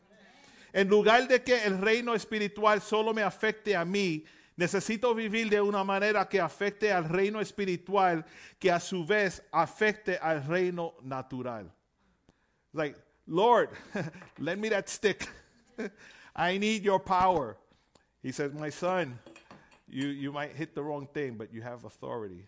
[0.73, 5.63] En lugar de que el reino espiritual solo me afecte a mí, necesito vivir de
[5.63, 8.27] una manera que afecte al reino espiritual,
[8.59, 11.73] que a su vez afecte al reino natural.
[12.75, 13.71] Like, Lord,
[14.39, 15.27] lend me that stick.
[16.37, 17.57] I need your power.
[18.23, 19.19] He says, My son,
[19.89, 22.45] you, you might hit the wrong thing, but you have authority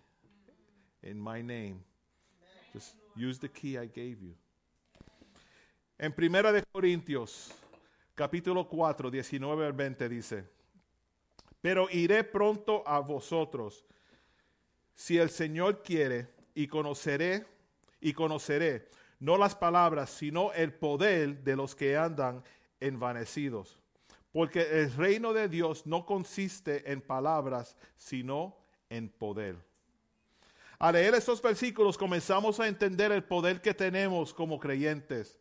[1.03, 1.85] in my name.
[3.17, 4.35] Use the key I gave you.
[5.99, 7.53] En Primera de Corintios,
[8.15, 10.45] capítulo 4, 19 al 20 dice,
[11.61, 13.85] pero iré pronto a vosotros,
[14.95, 17.47] si el Señor quiere, y conoceré,
[18.01, 18.89] y conoceré,
[19.21, 22.43] no las palabras, sino el poder de los que andan
[22.81, 23.81] envanecidos.
[24.33, 28.57] Porque el reino de Dios no consiste en palabras, sino
[28.89, 29.68] en poder.
[30.79, 35.39] Al leer estos versículos comenzamos a entender el poder que tenemos como creyentes.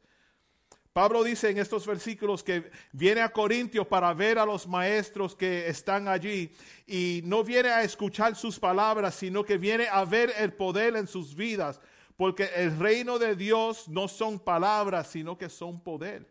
[0.98, 5.68] Pablo dice en estos versículos que viene a Corintios para ver a los maestros que
[5.68, 6.52] están allí
[6.88, 11.06] y no viene a escuchar sus palabras, sino que viene a ver el poder en
[11.06, 11.80] sus vidas,
[12.16, 16.26] porque el reino de Dios no son palabras, sino que son poder.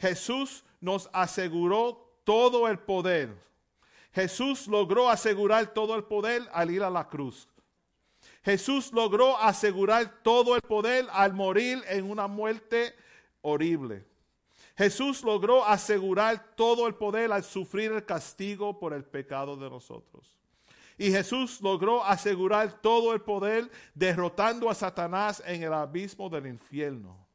[0.00, 3.36] Jesús nos aseguró todo el poder.
[4.12, 7.48] Jesús logró asegurar todo el poder al ir a la cruz.
[8.42, 12.94] Jesús logró asegurar todo el poder al morir en una muerte
[13.42, 14.06] horrible.
[14.76, 20.36] Jesús logró asegurar todo el poder al sufrir el castigo por el pecado de nosotros.
[20.96, 27.26] Y Jesús logró asegurar todo el poder derrotando a Satanás en el abismo del infierno.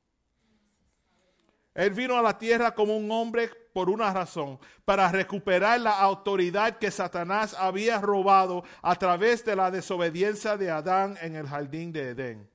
[1.74, 6.78] Él vino a la tierra como un hombre por una razón, para recuperar la autoridad
[6.78, 12.12] que Satanás había robado a través de la desobediencia de Adán en el jardín de
[12.12, 12.50] Edén.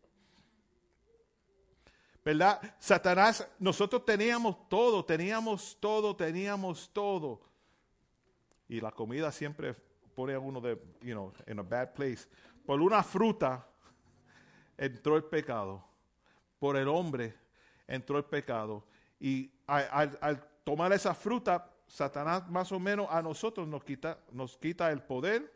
[2.24, 2.74] ¿Verdad?
[2.78, 7.42] Satanás, nosotros teníamos todo, teníamos todo, teníamos todo.
[8.66, 9.74] Y la comida siempre
[10.14, 12.26] pone a uno de, you know, in a bad place.
[12.64, 13.68] Por una fruta
[14.78, 15.84] entró el pecado.
[16.58, 17.34] Por el hombre
[17.86, 18.86] entró el pecado.
[19.20, 24.92] Y al, tomar esa fruta, Satanás más o menos a nosotros nos quita, nos quita
[24.92, 25.52] el poder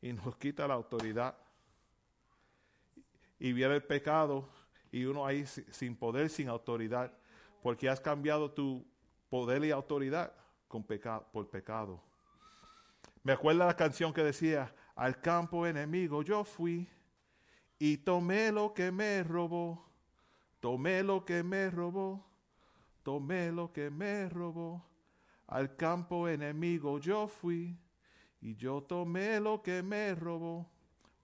[0.00, 1.36] y nos quita la autoridad.
[3.40, 4.48] Y viene el pecado
[4.92, 7.12] y uno ahí sin poder, sin autoridad,
[7.64, 8.86] porque has cambiado tu
[9.28, 10.32] poder y autoridad
[10.68, 12.00] con por pecado.
[13.24, 16.88] Me acuerdo la canción que decía, al campo enemigo yo fui
[17.76, 19.86] y tomé lo que me robó
[20.66, 22.25] Tomé lo que me robó,
[23.06, 24.84] tomé lo que me robó.
[25.46, 27.78] Al campo enemigo yo fui
[28.40, 30.68] y yo tomé lo que me robó.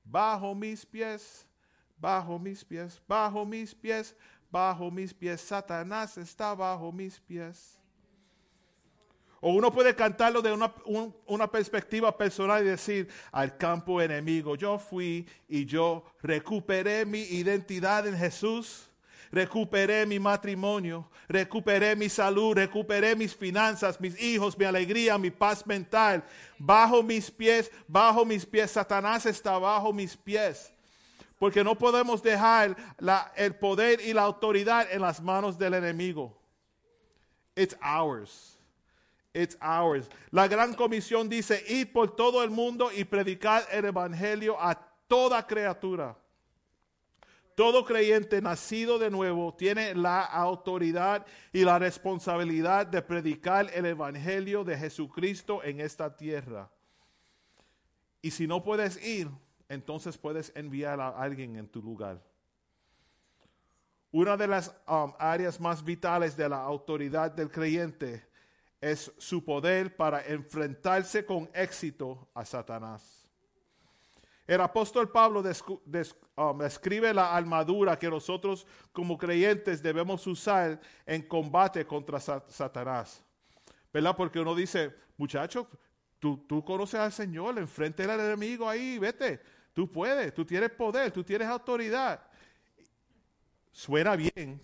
[0.04, 1.44] Bajo mis pies,
[1.98, 4.14] bajo mis pies, bajo mis pies,
[4.48, 5.40] bajo mis pies.
[5.40, 7.76] Satanás está bajo mis pies.
[9.40, 10.72] O uno puede cantarlo de una,
[11.26, 18.06] una, perspectiva personal y decir, al campo enemigo yo fui y yo recuperé mi identidad
[18.06, 18.91] en Jesús
[19.32, 25.66] recuperé mi matrimonio, recuperé mi salud, recuperé mis finanzas, mis hijos, mi alegría, mi paz
[25.66, 26.22] mental.
[26.58, 30.70] Bajo mis pies, bajo mis pies, Satanás está bajo mis pies.
[31.38, 36.38] Porque no podemos dejar la, el poder y la autoridad en las manos del enemigo.
[37.56, 38.58] It's ours.
[39.34, 40.08] It's ours.
[40.30, 44.74] La gran comisión dice, id por todo el mundo y predicar el evangelio a
[45.08, 46.16] toda criatura.
[47.54, 54.64] Todo creyente nacido de nuevo tiene la autoridad y la responsabilidad de predicar el Evangelio
[54.64, 56.70] de Jesucristo en esta tierra.
[58.22, 59.28] Y si no puedes ir,
[59.68, 62.22] entonces puedes enviar a alguien en tu lugar.
[64.10, 68.26] Una de las um, áreas más vitales de la autoridad del creyente
[68.80, 73.21] es su poder para enfrentarse con éxito a Satanás.
[74.46, 75.42] El apóstol Pablo
[76.36, 83.24] um, describe la armadura que nosotros como creyentes debemos usar en combate contra Satanás.
[83.92, 84.16] ¿Verdad?
[84.16, 85.68] Porque uno dice, muchacho,
[86.18, 89.40] tú, tú conoces al Señor, enfrente al enemigo ahí, vete,
[89.72, 92.20] tú puedes, tú tienes poder, tú tienes autoridad.
[93.70, 94.60] Suena bien.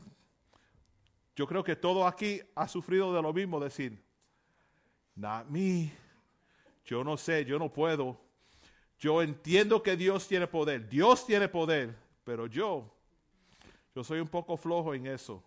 [1.37, 4.03] Yo creo que todo aquí ha sufrido de lo mismo, decir,
[5.15, 5.93] not me,
[6.85, 8.28] yo no sé, yo no puedo.
[8.99, 10.89] Yo entiendo que Dios tiene poder.
[10.89, 11.95] Dios tiene poder,
[12.25, 12.93] pero yo,
[13.95, 15.43] yo soy un poco flojo en eso.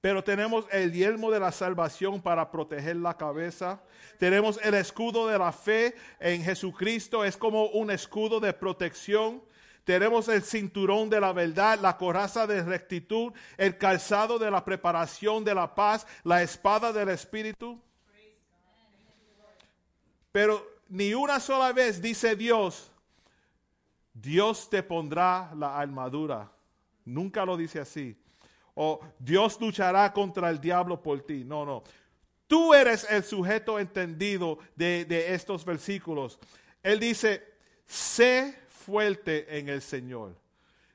[0.00, 3.82] Pero tenemos el yelmo de la salvación para proteger la cabeza.
[4.18, 7.22] Tenemos el escudo de la fe en Jesucristo.
[7.22, 9.42] Es como un escudo de protección.
[9.84, 15.44] Tenemos el cinturón de la verdad, la coraza de rectitud, el calzado de la preparación
[15.44, 17.78] de la paz, la espada del Espíritu.
[20.32, 22.90] Pero ni una sola vez dice Dios,
[24.12, 26.50] Dios te pondrá la armadura.
[27.04, 28.16] Nunca lo dice así.
[28.74, 31.44] O Dios luchará contra el diablo por ti.
[31.44, 31.82] No, no.
[32.46, 36.38] Tú eres el sujeto entendido de, estos versículos.
[36.82, 37.44] Él dice,
[37.86, 40.34] sé fuerte en el Señor.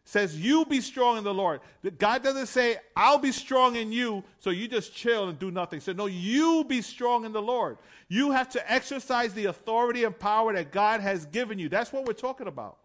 [0.08, 1.62] Says, you be strong in the Lord.
[1.98, 5.80] God doesn't say, I'll be strong in you, so you just chill and do nothing.
[5.80, 7.80] So, no, you be strong in the Lord.
[8.08, 11.70] You have to exercise the authority and power that God has given you.
[11.70, 12.78] That's what we're talking about.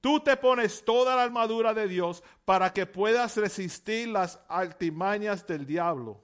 [0.00, 5.66] Tú te pones toda la armadura de Dios para que puedas resistir las altimañas del
[5.66, 6.20] diablo.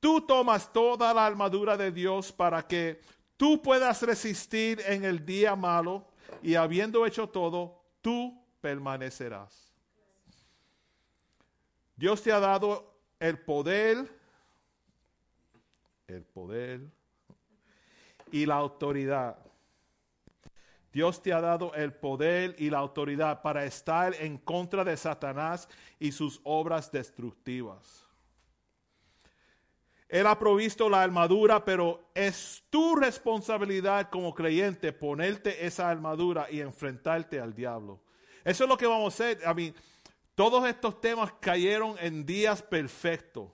[0.00, 3.00] Tú tomas toda la armadura de Dios para que
[3.36, 6.06] tú puedas resistir en el día malo
[6.42, 9.72] y habiendo hecho todo, tú permanecerás.
[11.96, 14.10] Dios te ha dado el poder,
[16.08, 16.80] el poder
[18.32, 19.36] y la autoridad.
[20.92, 25.68] Dios te ha dado el poder y la autoridad para estar en contra de Satanás
[25.98, 28.09] y sus obras destructivas.
[30.10, 36.60] Él ha provisto la armadura, pero es tu responsabilidad como creyente ponerte esa armadura y
[36.60, 38.00] enfrentarte al diablo.
[38.44, 39.46] Eso es lo que vamos a hacer.
[39.46, 39.72] A mí,
[40.34, 43.50] todos estos temas cayeron en días perfectos,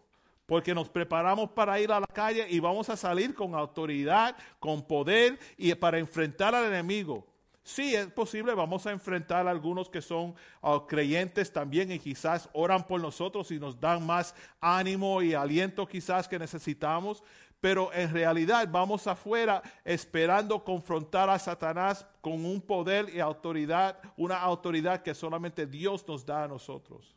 [0.46, 4.86] porque nos preparamos para ir a la calle y vamos a salir con autoridad, con
[4.86, 7.26] poder y para enfrentar al enemigo.
[7.66, 12.48] Sí, es posible, vamos a enfrentar a algunos que son ah, creyentes también y quizás
[12.52, 17.24] oran por nosotros y nos dan más ánimo y aliento quizás que necesitamos,
[17.60, 24.38] pero en realidad vamos afuera esperando confrontar a Satanás con un poder y autoridad, una
[24.38, 27.16] autoridad que solamente Dios nos da a nosotros.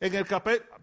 [0.00, 0.26] En el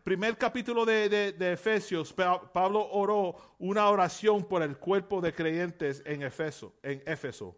[0.06, 6.24] primer capítulo de, de, Efesios, Pablo oró una oración por el cuerpo de creyentes en
[6.24, 7.58] Efeso, en Éfeso.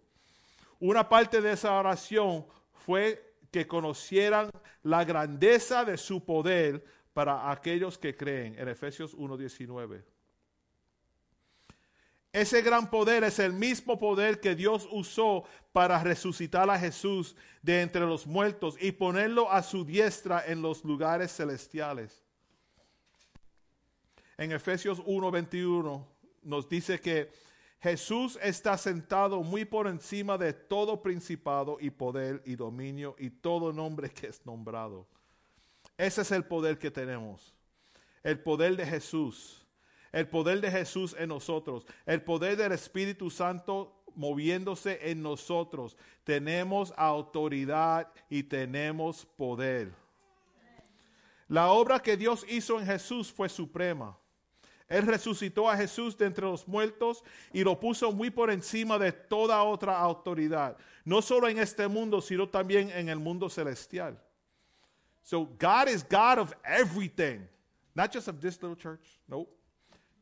[0.79, 4.51] Una parte de esa oración fue que conocieran
[4.83, 10.03] la grandeza de su poder para aquellos que creen, en Efesios 1.19.
[12.31, 17.81] Ese gran poder es el mismo poder que Dios usó para resucitar a Jesús de
[17.81, 22.23] entre los muertos y ponerlo a su diestra en los lugares celestiales.
[24.37, 26.05] En Efesios 1:21
[26.43, 27.31] nos dice que
[27.79, 33.71] Jesús está sentado muy por encima de todo principado y poder y dominio y todo
[33.71, 35.07] nombre que es nombrado.
[35.97, 37.53] Ese es el poder que tenemos.
[38.23, 39.65] El poder de Jesús.
[40.11, 41.85] El poder de Jesús en nosotros.
[42.05, 45.95] El poder del Espíritu Santo moviéndose en nosotros.
[46.23, 49.93] Tenemos autoridad y tenemos poder.
[51.47, 54.17] La obra que Dios hizo en Jesús fue suprema.
[54.89, 59.11] Él resucitó a Jesús de entre los muertos y lo puso muy por encima de
[59.11, 64.17] toda otra autoridad, no solo en este mundo, sino también en el mundo celestial.
[65.23, 67.49] So God is God of everything,
[67.93, 69.19] not just of this little church.
[69.27, 69.49] No.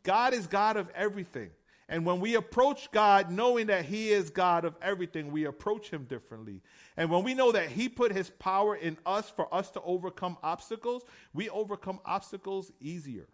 [0.02, 1.52] God is God of everything.
[1.88, 6.06] And when we approach God knowing that He is God of everything, we approach Him
[6.06, 6.62] differently.
[6.98, 10.38] And when we know that He put His power in us for us to overcome
[10.42, 11.04] obstacles,
[11.34, 13.28] we overcome obstacles easier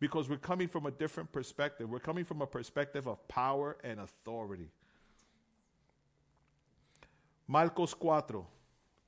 [0.00, 1.88] because we're coming from a different perspective.
[1.90, 4.70] We're coming from a perspective of power and authority.
[7.46, 8.46] Marcos 4,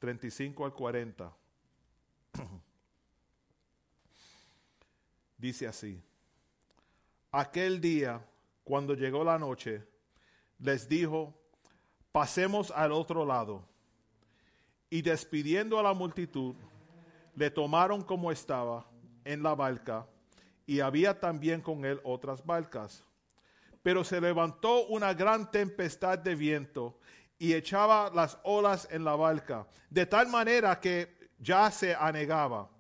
[0.01, 1.31] 35 al 40.
[5.39, 5.99] Dice así,
[7.33, 8.21] aquel día,
[8.65, 9.83] cuando llegó la noche,
[10.59, 11.35] les dijo,
[12.13, 13.65] pasemos al otro lado.
[14.91, 16.57] Y despidiendo a la multitud,
[17.37, 18.85] le tomaron como estaba
[19.25, 20.07] en la barca
[20.71, 23.03] y había también con él otras barcas.
[23.83, 26.97] Pero se levantó una gran tempestad de viento
[27.41, 32.71] y echaba las olas en la barca, de tal manera que ya se anegaba.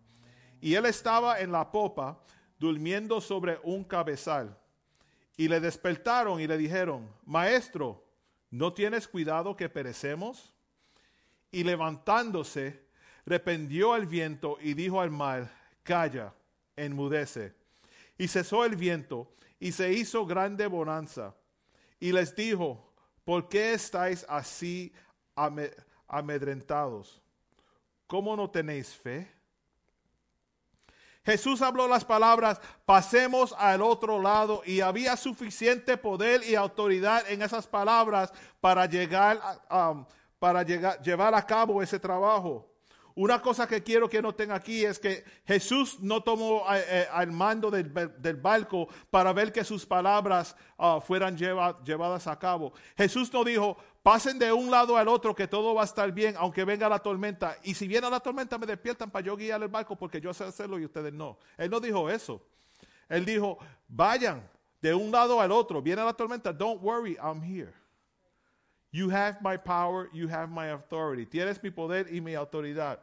[0.60, 2.22] Y él estaba en la popa,
[2.60, 4.56] durmiendo sobre un cabezal.
[5.36, 8.04] Y le despertaron y le dijeron, Maestro,
[8.50, 10.54] ¿no tienes cuidado que perecemos?
[11.50, 12.86] Y levantándose,
[13.26, 15.50] reprendió al viento y dijo al mar,
[15.82, 16.32] Calla,
[16.76, 17.58] enmudece.
[18.20, 21.34] Y cesó el viento, y se hizo grande bonanza.
[21.98, 22.92] Y les dijo,
[23.24, 24.92] ¿por qué estáis así
[26.06, 27.22] amedrentados?
[28.06, 29.26] ¿Cómo no tenéis fe?
[31.24, 37.40] Jesús habló las palabras, pasemos al otro lado y había suficiente poder y autoridad en
[37.40, 39.40] esas palabras para llegar,
[40.38, 42.69] para llevar a cabo ese trabajo.
[43.14, 47.32] Una cosa que quiero que noten aquí es que Jesús no tomó eh, eh, al
[47.32, 52.72] mando del, barco para ver que sus palabras ah, fueran llevadas a cabo.
[52.96, 56.34] Jesús no dijo, pasen de un lado al otro que todo va a estar bien
[56.38, 57.56] aunque venga la tormenta.
[57.64, 60.44] Y si viene la tormenta me despiertan para yo guiar el barco porque yo sé
[60.44, 61.38] hacerlo y ustedes no.
[61.58, 62.40] Él no dijo eso.
[63.08, 63.58] Él dijo,
[63.88, 64.48] vayan
[64.80, 65.82] de un lado al otro.
[65.82, 67.79] Viene la tormenta, don't worry, I'm here.
[68.92, 71.26] You have my power, you have my authority.
[71.26, 72.98] Tienes mi poder y mi autoridad.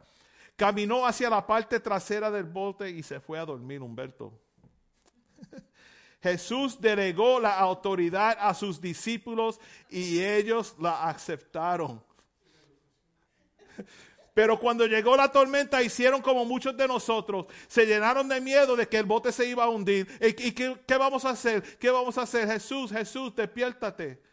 [0.56, 4.32] Caminó hacia la parte trasera del bote y se fue a dormir, Humberto.
[6.20, 12.02] Jesús delegó la autoridad a sus discípulos y ellos la aceptaron.
[14.34, 17.46] Pero cuando llegó la tormenta, hicieron como muchos de nosotros.
[17.66, 20.06] Se llenaron de miedo de que el bote se iba a hundir.
[20.20, 21.62] ¿Y, qué, qué, vamos a hacer?
[21.78, 22.46] ¿Qué vamos a hacer?
[22.46, 24.27] Jesús, Jesús, despiértate.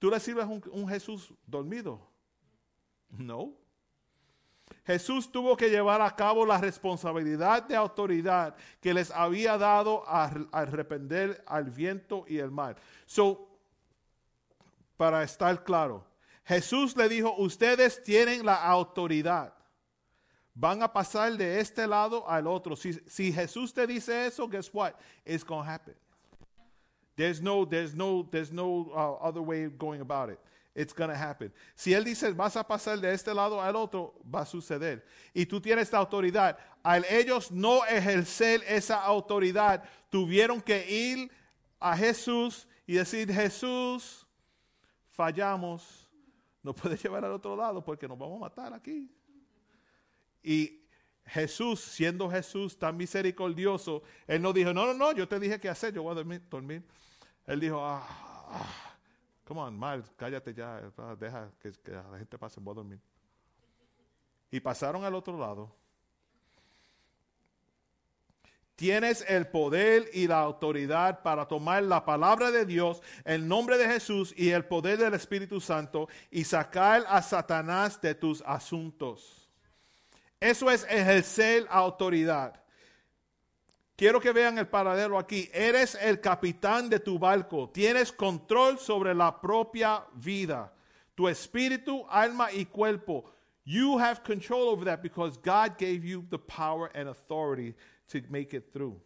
[0.00, 2.00] ¿Tú le sirves un, un Jesús dormido?
[3.10, 3.52] No.
[4.84, 10.48] Jesús tuvo que llevar a cabo la responsabilidad de autoridad que les había dado al
[10.52, 12.76] arrepender al viento y el mar.
[13.04, 13.46] So,
[14.96, 16.06] para estar claro,
[16.44, 19.52] Jesús le dijo, ustedes tienen la autoridad.
[20.54, 22.74] Van a pasar de este lado al otro.
[22.74, 24.94] Si, si Jesús te dice eso, guess what?
[25.26, 25.94] It's going to happen.
[27.20, 30.38] There's no, there's no, there's no uh, other way of going about it.
[30.74, 31.52] It's to happen.
[31.74, 35.02] Si él dice, vas a pasar de este lado al otro, va a suceder.
[35.34, 36.56] Y tú tienes la autoridad.
[36.82, 41.30] Al ellos no ejercer esa autoridad, tuvieron que ir
[41.78, 44.26] a Jesús y decir, Jesús,
[45.10, 46.08] fallamos.
[46.62, 49.10] No puedes llevar al otro lado porque nos vamos a matar aquí.
[50.42, 50.86] Y
[51.26, 55.68] Jesús, siendo Jesús tan misericordioso, Él no dijo, no, no, no, yo te dije qué
[55.68, 56.40] hacer, yo voy a dormir.
[56.48, 56.82] dormir.
[57.50, 58.06] Él dijo, ah,
[58.48, 58.94] ah,
[59.44, 60.80] come on, cállate ya,
[61.18, 63.00] deja que, la gente pase, voy a dormir.
[64.52, 65.74] Y pasaron al otro lado.
[68.76, 73.88] Tienes el poder y la autoridad para tomar la palabra de Dios, el nombre de
[73.88, 79.50] Jesús y el poder del Espíritu Santo y sacar a Satanás de tus asuntos.
[80.38, 82.59] Eso es ejercer autoridad.
[84.00, 85.50] Quiero que vean el paralelo aquí.
[85.52, 87.68] Eres el capitán de tu barco.
[87.68, 90.72] Tienes control sobre la propia vida.
[91.14, 93.30] Tu espíritu, alma y cuerpo.
[93.62, 97.74] You have control over that because God gave you the power and authority
[98.08, 98.98] to make it through.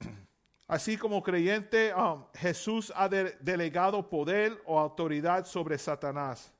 [0.66, 6.50] Así como creyente, um, Jesús ha delegado poder o autoridad sobre Satanás.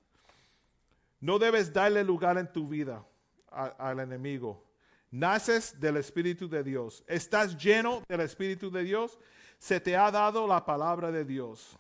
[1.19, 3.03] No debes darle lugar en tu vida
[3.51, 4.68] al enemigo.
[5.11, 7.03] Naces del Espíritu de Dios.
[7.07, 9.19] Estás lleno del Espíritu de Dios.
[9.59, 11.79] Se te ha dado la palabra de Dios.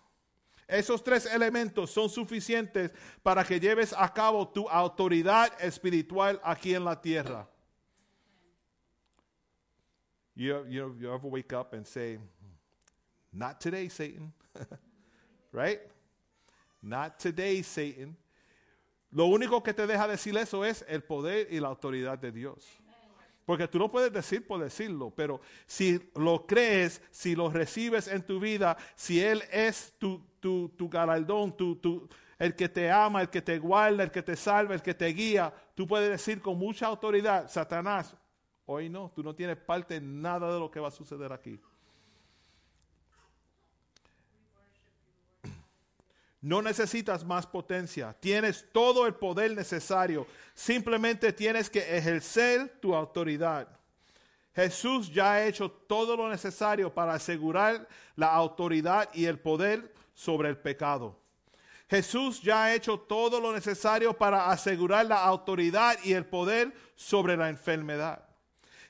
[0.66, 2.92] Esos tres elementos son suficientes
[3.22, 7.48] para que lleves a cabo tu autoridad espiritual aquí en la tierra.
[10.34, 12.18] You, you, you ever wake up and say,
[13.32, 14.32] Not today, Satan.
[15.52, 15.80] right?
[16.82, 18.16] Not today, Satan.
[19.10, 22.77] Lo único que te deja decir eso es el poder y la autoridad de Dios.
[23.48, 28.22] Porque tú lo puedes decir por decirlo, pero si lo crees, si lo recibes en
[28.22, 32.06] tu vida, si Él es tu, tu, tu galardón, tu,
[32.38, 35.06] el que te ama, el que te guarda, el que te salva, el que te
[35.06, 38.14] guía, tú puedes decir con mucha autoridad, Satanás,
[38.66, 41.58] hoy no, tú no tienes parte en nada de lo que va a suceder aquí.
[46.40, 53.68] No necesitas más potencia, tienes todo el poder necesario, simplemente tienes que ejercer tu autoridad.
[54.54, 60.48] Jesús ya ha hecho todo lo necesario para asegurar la autoridad y el poder sobre
[60.48, 61.16] el pecado.
[61.88, 67.36] Jesús ya ha hecho todo lo necesario para asegurar la autoridad y el poder sobre
[67.36, 68.28] la enfermedad.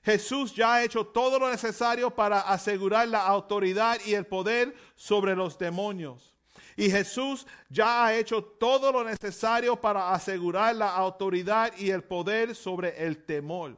[0.03, 5.37] Jesús ya ha hecho todo lo necesario para asegurar la autoridad y el poder sobre
[5.37, 6.38] los demonios.
[6.78, 12.55] Y Jesús ya ha hecho todo lo necesario para asegurar la autoridad y el poder
[12.55, 13.76] sobre el temor,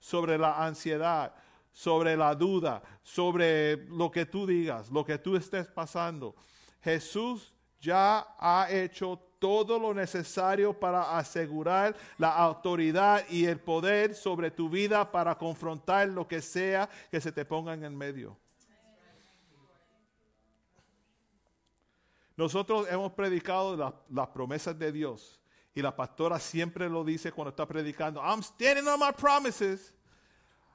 [0.00, 1.34] sobre la ansiedad,
[1.74, 6.34] sobre la duda, sobre lo que tú digas, lo que tú estés pasando.
[6.80, 7.52] Jesús
[7.82, 14.70] ya ha hecho todo lo necesario para asegurar la autoridad y el poder sobre tu
[14.70, 18.38] vida para confrontar lo que sea que se te ponga en el medio.
[22.38, 25.38] Nosotros hemos predicado las promesas de Dios
[25.78, 29.92] Y la pastora siempre lo dice cuando está predicando, I'm standing on my promises.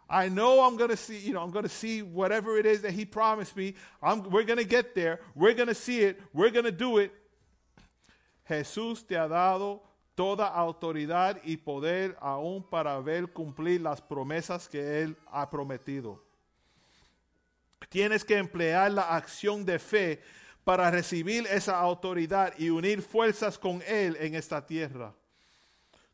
[0.09, 2.81] I know I'm going to see, you know, I'm going to see whatever it is
[2.83, 3.75] that he promised me.
[4.01, 5.19] I'm, we're going to get there.
[5.35, 6.21] We're going to see it.
[6.31, 7.11] We're going to do it.
[8.47, 9.81] Jesús te ha dado
[10.15, 16.23] toda autoridad y poder aún para ver cumplir las promesas que Él ha prometido.
[17.89, 20.21] Tienes que emplear la acción de fe
[20.63, 25.13] para recibir esa autoridad y unir fuerzas con Él en esta tierra.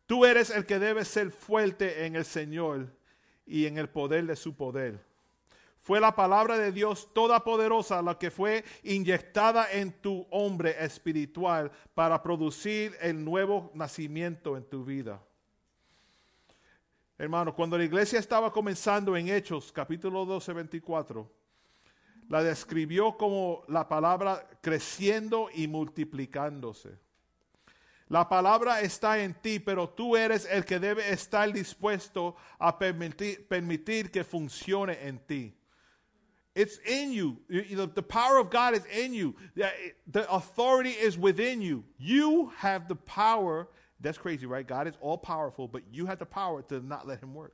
[0.05, 2.87] Tú eres el que debe ser fuerte en el Señor
[3.45, 4.99] y en el poder de su poder.
[5.81, 12.21] Fue la palabra de Dios todopoderosa la que fue inyectada en tu hombre espiritual para
[12.21, 15.21] producir el nuevo nacimiento en tu vida.
[17.17, 21.38] Hermano, cuando la iglesia estaba comenzando en Hechos, capítulo 12, 24,
[22.29, 26.97] la describió como la palabra creciendo y multiplicándose.
[28.07, 33.47] La palabra está en ti, pero tú eres el que debe estar dispuesto a permitir,
[33.47, 35.55] permitir que funcione en ti.
[36.55, 37.37] It's in you.
[37.47, 39.35] The power of God is in you.
[39.55, 41.83] The authority is within you.
[41.97, 43.67] You have the power.
[43.99, 44.67] That's crazy, right?
[44.67, 47.53] God is all powerful, but you have the power to not let him work.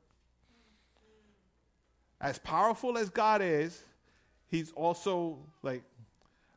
[2.20, 3.84] As powerful as God is,
[4.56, 5.84] he's also like,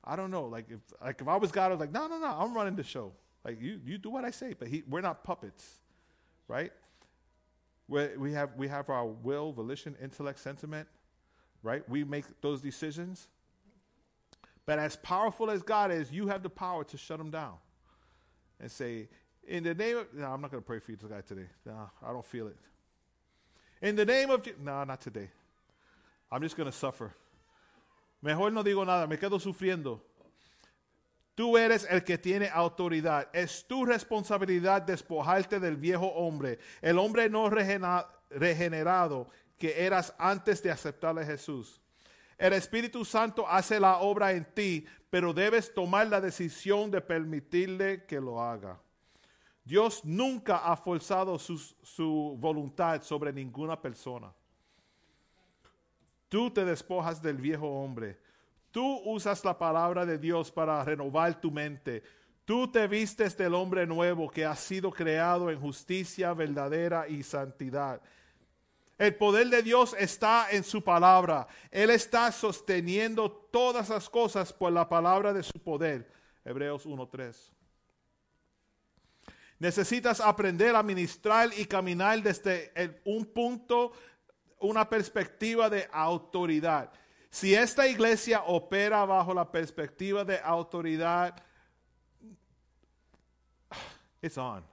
[0.05, 2.19] I don't know, like if like if I was God, I was like, no, no,
[2.19, 3.13] no, I'm running the show.
[3.45, 5.79] Like you, you do what I say, but he, we're not puppets,
[6.49, 6.73] right?
[7.89, 10.87] we we have we have our will, volition, intellect, sentiment,
[11.63, 11.89] right?
[11.89, 13.29] We make those decisions.
[14.67, 17.55] But as powerful as God is, you have the power to shut him down
[18.61, 19.09] and say,
[19.47, 21.49] in the name of, no, I'm not going to pray for you guy today.
[21.65, 22.57] No, I don't feel it.
[23.81, 25.31] In the name of, no, not today.
[26.31, 27.15] I'm just going to suffer.
[28.21, 30.05] Mejor no digo nada, me quedo sufriendo.
[31.35, 33.29] Tú eres el que tiene autoridad.
[33.33, 40.71] Es tu responsabilidad despojarte del viejo hombre, el hombre no regenerado que eras antes de
[40.71, 41.81] aceptar a Jesús.
[42.37, 48.05] El Espíritu Santo hace la obra en ti, pero debes tomar la decisión de permitirle
[48.05, 48.81] que lo haga.
[49.65, 54.33] Dios nunca ha forzado su, su voluntad sobre ninguna persona.
[56.29, 58.19] Tú te despojas del viejo hombre
[58.71, 62.03] Tú usas la palabra de Dios para renovar tu mente.
[62.45, 68.01] Tú te vistes del hombre nuevo que ha sido creado en justicia verdadera y santidad.
[68.97, 71.47] El poder de Dios está en su palabra.
[71.71, 76.11] Él está sosteniendo todas las cosas por la palabra de su poder.
[76.45, 77.53] Hebreos 1.3.
[79.59, 83.93] Necesitas aprender a ministrar y caminar desde un punto,
[84.61, 86.91] una perspectiva de autoridad.
[87.31, 91.43] Si esta iglesia opera bajo la perspectiva de autoridad,
[94.23, 94.65] it's on.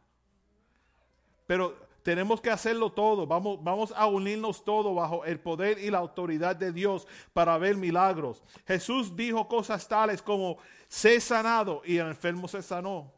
[1.45, 3.25] Pero tenemos que hacerlo todo.
[3.25, 7.75] Vamos, vamos a unirnos todo bajo el poder y la autoridad de Dios para ver
[7.75, 8.43] milagros.
[8.67, 13.11] Jesús dijo cosas tales como, sé sanado y el enfermo se sanó.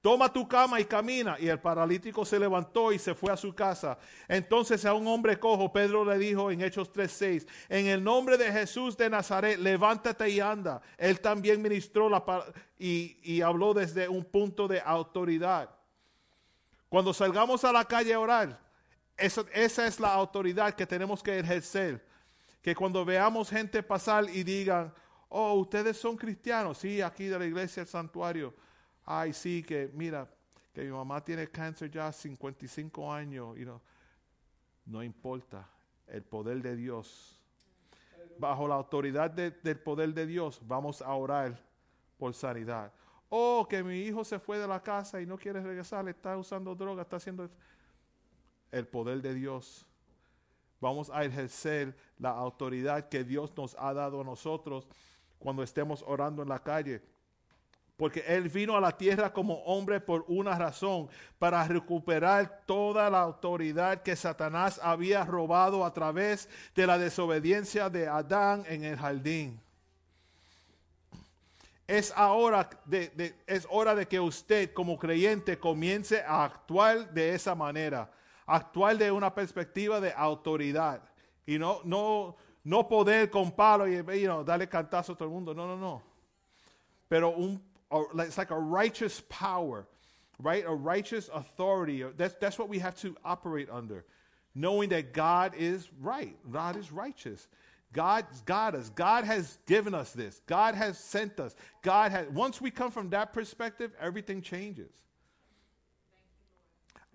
[0.00, 1.36] Toma tu cama y camina.
[1.38, 3.98] Y el paralítico se levantó y se fue a su casa.
[4.28, 8.50] Entonces a un hombre cojo, Pedro le dijo en Hechos 3:6, en el nombre de
[8.50, 10.80] Jesús de Nazaret, levántate y anda.
[10.96, 12.24] Él también ministró la
[12.78, 15.68] y, y habló desde un punto de autoridad.
[16.88, 18.58] Cuando salgamos a la calle a orar,
[19.18, 22.06] esa, esa es la autoridad que tenemos que ejercer.
[22.62, 24.92] Que cuando veamos gente pasar y digan,
[25.28, 28.54] oh, ustedes son cristianos, sí, aquí de la iglesia, el santuario
[29.04, 30.28] ay, sí, que mira,
[30.72, 33.66] que mi mamá tiene cáncer ya 55 años, y
[34.86, 35.68] no importa,
[36.06, 37.36] el poder de Dios.
[38.38, 41.58] Bajo la autoridad del poder de Dios, vamos a orar
[42.16, 42.92] por sanidad.
[43.28, 46.74] Oh, que mi hijo se fue de la casa y no quiere regresar, está usando
[46.74, 47.48] droga, está haciendo
[48.72, 49.86] el poder de Dios.
[50.80, 54.88] Vamos a ejercer la autoridad que Dios nos ha dado a nosotros
[55.38, 57.02] cuando estemos orando en la calle
[58.00, 63.20] porque Él vino a la tierra como hombre por una razón, para recuperar toda la
[63.20, 69.60] autoridad que Satanás había robado a través de la desobediencia de Adán en el jardín.
[71.86, 77.54] Es ahora de, es hora de que usted como creyente comience a actuar de esa
[77.54, 78.10] manera,
[78.46, 81.02] actuar de una perspectiva de autoridad
[81.44, 84.02] y no, no, no poder con palo y
[84.46, 85.52] darle cantazo a todo el mundo.
[85.52, 86.02] No, no, no.
[87.06, 89.86] Pero un it's like a righteous power,
[90.38, 90.64] right?
[90.66, 92.04] A righteous authority.
[92.16, 94.04] That's, that's what we have to operate under,
[94.54, 96.36] knowing that God is right.
[96.50, 97.46] God is righteous.
[97.92, 98.88] God's got us.
[98.90, 100.40] God has given us this.
[100.46, 101.56] God has sent us.
[101.82, 104.92] God has, once we come from that perspective, everything changes.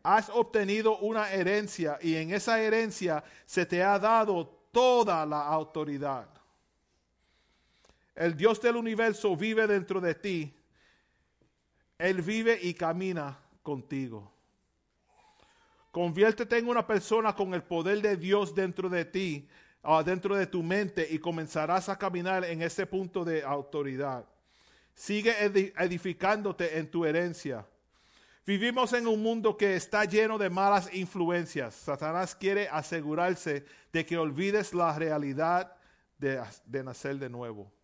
[0.05, 6.27] has obtenido una herencia y en esa herencia se te ha dado toda la autoridad.
[8.15, 10.54] El Dios del universo vive dentro de ti.
[11.97, 14.31] Él vive y camina contigo.
[15.91, 19.47] Conviértete en una persona con el poder de Dios dentro de ti,
[19.81, 24.25] ah, dentro de tu mente, y comenzarás a caminar en ese punto de autoridad.
[24.93, 25.33] Sigue
[25.77, 27.65] edificándote en tu herencia.
[28.45, 31.73] Vivimos en un mundo que está lleno de malas influencias.
[31.73, 35.75] Satanás quiere asegurarse de que olvides la realidad
[36.17, 37.74] de nacer de nuevo.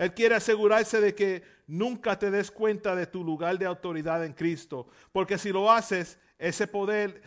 [0.00, 4.32] Él quiere asegurarse de que nunca te des cuenta de tu lugar de autoridad en
[4.32, 7.20] Cristo, porque si lo haces, ese poder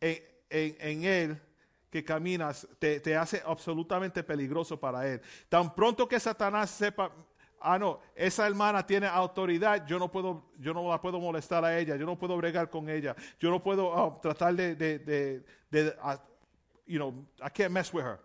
[0.00, 1.40] en, Él
[1.88, 5.20] que caminas te, hace absolutamente peligroso para Él.
[5.48, 7.12] Tan pronto que Satanás sepa,
[7.60, 11.78] ah, no, esa hermana tiene autoridad, yo no puedo, yo no la puedo molestar a
[11.78, 15.44] ella, yo no puedo bregar con ella, yo no puedo ah, tratar de,
[16.88, 18.18] you know, I can't mess with her.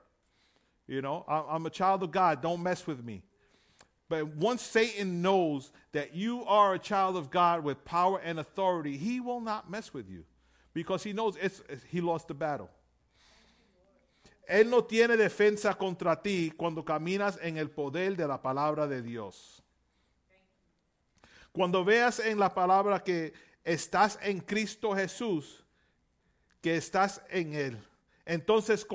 [0.87, 3.21] You know, I'm a child of God, don't mess with me.
[4.11, 8.97] But once Satan knows that you are a child of God with power and authority,
[8.97, 10.25] he will not mess with you
[10.73, 12.69] because he knows it's, he lost the battle.
[14.49, 19.01] Él no tiene defensa contra ti cuando caminas en el poder de la palabra de
[19.01, 19.61] Dios.
[21.53, 23.31] Cuando veas en la palabra que
[23.63, 25.63] estás en Cristo Jesús,
[26.61, 27.77] que estás en Él,
[28.25, 28.85] entonces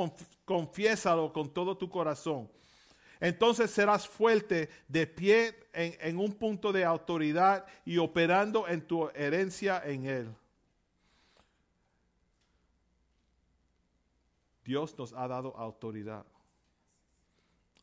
[0.45, 2.51] confiésalo con todo tu corazón
[3.21, 9.83] entonces serás fuerte de pie en, un punto de autoridad y operando en tu herencia
[9.85, 10.35] en Él.
[14.65, 16.25] Dios nos ha dado autoridad.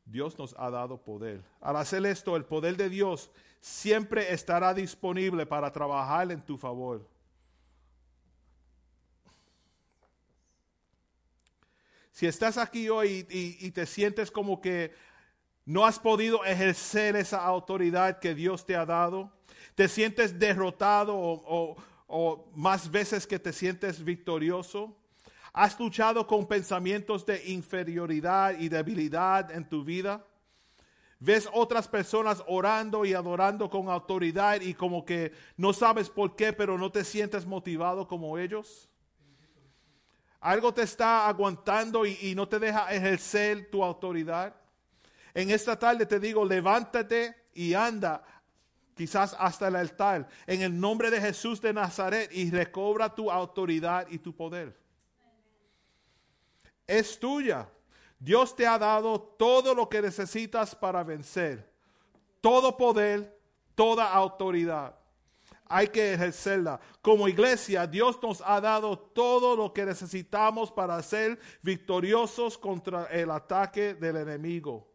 [0.06, 1.42] Dios nos ha dado poder.
[1.62, 3.32] Al hacer esto, el poder de Dios
[3.62, 7.08] siempre estará disponible para trabajar en tu favor.
[12.12, 14.94] Si estás aquí hoy y te sientes como que
[15.66, 19.32] no has podido ejercer esa autoridad que Dios te ha dado.
[19.76, 24.96] Te sientes derrotado o, más veces que te sientes victorioso.
[25.54, 30.26] Has luchado con pensamientos de inferioridad y debilidad en tu vida.
[31.20, 36.52] Ves otras personas orando y adorando con autoridad y como que no sabes por qué,
[36.52, 38.90] pero no te sientes motivado como ellos.
[40.42, 44.54] Algo te está aguantando y no te deja ejercer tu autoridad.
[45.34, 48.24] En esta tarde te digo, levántate y anda
[48.96, 54.08] quizás hasta el altar en el nombre de Jesús de Nazaret y recobra tu autoridad
[54.10, 54.78] y tu poder.
[56.86, 57.68] Es tuya.
[58.20, 61.72] Dios te ha dado todo lo que necesitas para vencer.
[62.40, 63.38] Todo poder,
[63.76, 64.96] toda autoridad.
[65.66, 66.80] Hay que ejercerla.
[67.02, 73.32] Como iglesia, Dios nos ha dado todo lo que necesitamos para ser victoriosos contra el
[73.32, 74.93] ataque del enemigo.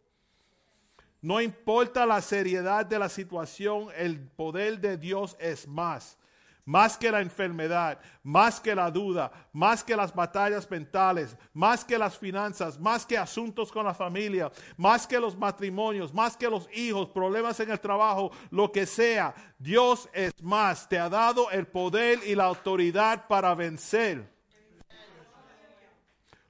[1.20, 6.16] No importa la seriedad de la situación, el poder de Dios es más.
[6.65, 11.97] Más que la enfermedad, más que la duda, más que las batallas mentales, más que
[11.97, 16.69] las finanzas, más que asuntos con la familia, más que los matrimonios, más que los
[16.77, 19.35] hijos, problemas en el trabajo, lo que sea.
[19.59, 20.86] Dios es más.
[20.86, 24.38] Te ha dado el poder y la autoridad para vencer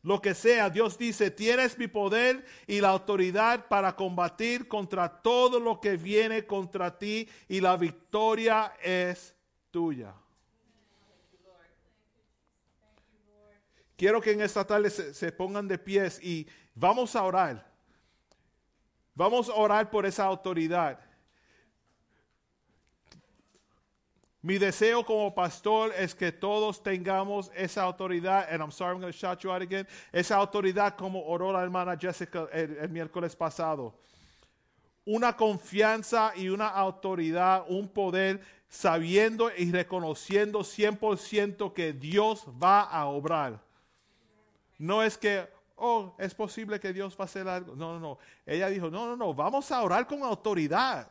[0.02, 5.58] lo que sea, Dios dice, tienes mi poder y la autoridad para combatir contra todo
[5.58, 9.34] lo que viene contra ti y la victoria es
[9.70, 10.14] tuya.
[13.96, 17.68] Quiero que en esta tarde se, pongan de pies y vamos a orar.
[19.12, 21.00] Vamos a orar por esa autoridad.
[24.40, 29.12] Mi deseo como pastor es que todos tengamos esa autoridad, and I'm sorry, I'm going
[29.12, 33.94] to shout you out again, esa autoridad como oró la hermana Jessica el, miércoles pasado.
[35.04, 43.06] Una confianza y una autoridad, un poder, sabiendo y reconociendo 100% que Dios va a
[43.06, 43.60] obrar.
[44.78, 47.74] No es que, oh, es posible que Dios va a hacer algo.
[47.74, 48.18] No, no, no.
[48.46, 51.08] Ella dijo, no, no, no, vamos a orar con autoridad.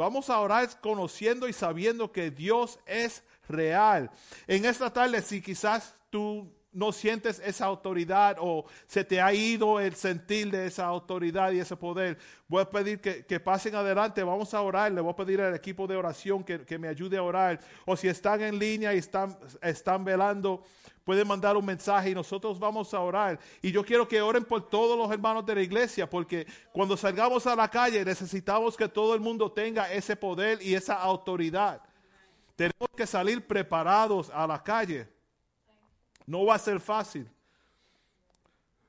[0.00, 4.10] Vamos a orar conociendo y sabiendo que Dios es real.
[4.46, 9.80] En esta tarde, si quizás tú no sientes esa autoridad o se te ha ido
[9.80, 14.54] el sentir de esa autoridad y ese poder, voy a pedir que, pasen adelante, vamos
[14.54, 17.22] a orar, le voy a pedir al equipo de oración que, que me ayude a
[17.22, 17.60] orar.
[17.84, 20.62] O si están en línea y están, están velando,
[21.04, 23.38] pueden mandar un mensaje y nosotros vamos a orar.
[23.62, 27.46] Y yo quiero que oren por todos los hermanos de la iglesia, porque cuando salgamos
[27.46, 31.80] a la calle necesitamos que todo el mundo tenga ese poder y esa autoridad.
[32.54, 35.08] Tenemos que salir preparados a la calle.
[36.30, 37.28] No va a ser fácil.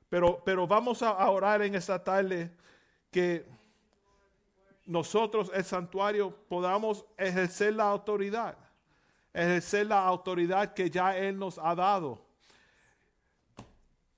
[0.09, 2.51] Pero, pero vamos a orar en esta tarde
[3.09, 3.43] que
[4.85, 8.55] nosotros, el santuario, podamos ejercer la autoridad.
[9.33, 12.23] Ejercer la autoridad que ya Él nos ha dado.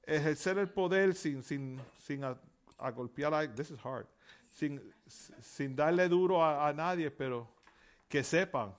[0.05, 3.55] Ejercer el poder sin, sin, sin a, golpear.
[3.55, 4.05] This is hard.
[4.49, 7.47] Sin, sin darle duro a, nadie, pero
[8.09, 8.75] que sepan.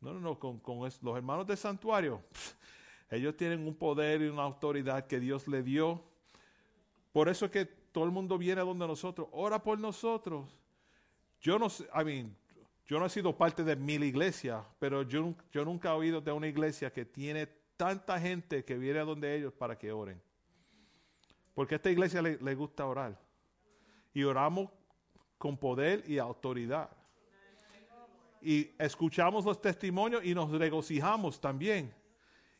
[0.00, 2.20] No, no, no, con, con los hermanos del santuario.
[3.14, 6.02] Ellos tienen un poder y una autoridad que Dios le dio
[7.14, 10.50] por eso es que todo el mundo viene a donde nosotros, ora por nosotros.
[11.40, 12.36] Yo no I mean,
[12.86, 16.32] yo no he sido parte de mil iglesias, pero yo, yo nunca he oído de
[16.32, 17.46] una iglesia que tiene
[17.76, 20.20] tanta gente que viene a donde ellos para que oren.
[21.54, 23.16] Porque a esta iglesia le, le gusta orar.
[24.12, 24.70] Y oramos
[25.38, 26.90] con poder y autoridad.
[28.42, 31.94] Y escuchamos los testimonios y nos regocijamos también.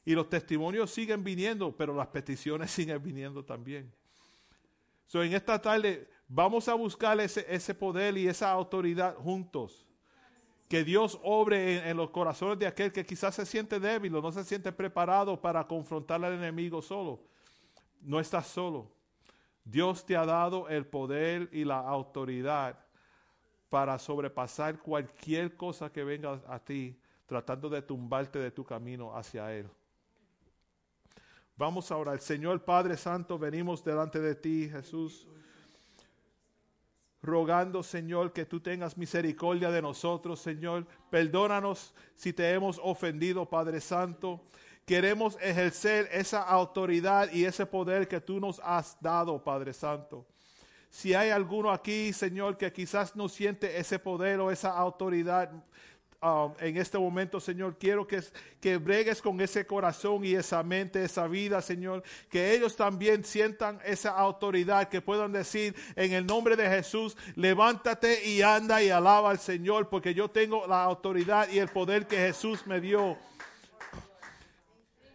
[0.05, 3.93] Y los testimonios siguen viniendo, pero las peticiones siguen viniendo también.
[5.07, 9.87] So, en esta tarde vamos a buscar ese, ese poder y esa autoridad juntos.
[10.69, 14.33] Que Dios obre en, los corazones de aquel que quizás se siente débil o no
[14.33, 17.21] se siente preparado para confrontar al enemigo solo.
[18.01, 18.91] No estás solo.
[19.63, 22.79] Dios te ha dado el poder y la autoridad
[23.69, 29.53] para sobrepasar cualquier cosa que venga a ti, tratando de tumbarte de tu camino hacia
[29.53, 29.69] Él.
[31.57, 32.21] Vamos a orar.
[32.21, 35.29] Señor Padre Santo, venimos delante de ti, Jesús,
[37.23, 40.85] rogando, Señor, que tú tengas misericordia de nosotros, Señor.
[41.11, 44.43] Perdónanos si te hemos ofendido, Padre Santo.
[44.85, 50.27] Queremos ejercer esa autoridad y ese poder que tú nos has dado, Padre Santo.
[50.91, 55.53] Si hay alguno aquí, Señor, que quizás no siente ese poder o esa autoridad,
[56.25, 57.77] Um, en este momento, Señor.
[57.79, 58.19] Quiero que,
[58.59, 62.03] que bregues con ese corazón y esa mente, esa vida, Señor.
[62.31, 68.27] Que ellos también sientan esa autoridad, que puedan decir en el nombre de Jesús, levántate
[68.27, 72.17] y anda y alaba al Señor, porque yo tengo la autoridad y el poder que
[72.17, 73.19] Jesús me dio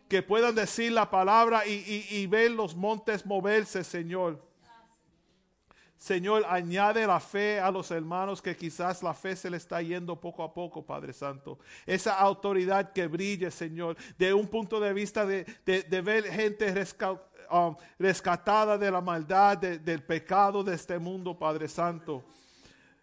[0.07, 4.48] que puedan decir la palabra y, y, ver los montes moverse, Señor.
[5.99, 10.15] Señor, añade la fe a los hermanos que quizás la fe se le está yendo
[10.15, 11.59] poco a poco, Padre Santo.
[11.85, 15.43] Esa autoridad que brille, Señor, de un punto de vista de,
[16.01, 16.73] ver gente
[17.51, 22.23] um, rescatada de la maldad, del pecado de este mundo, Padre Santo.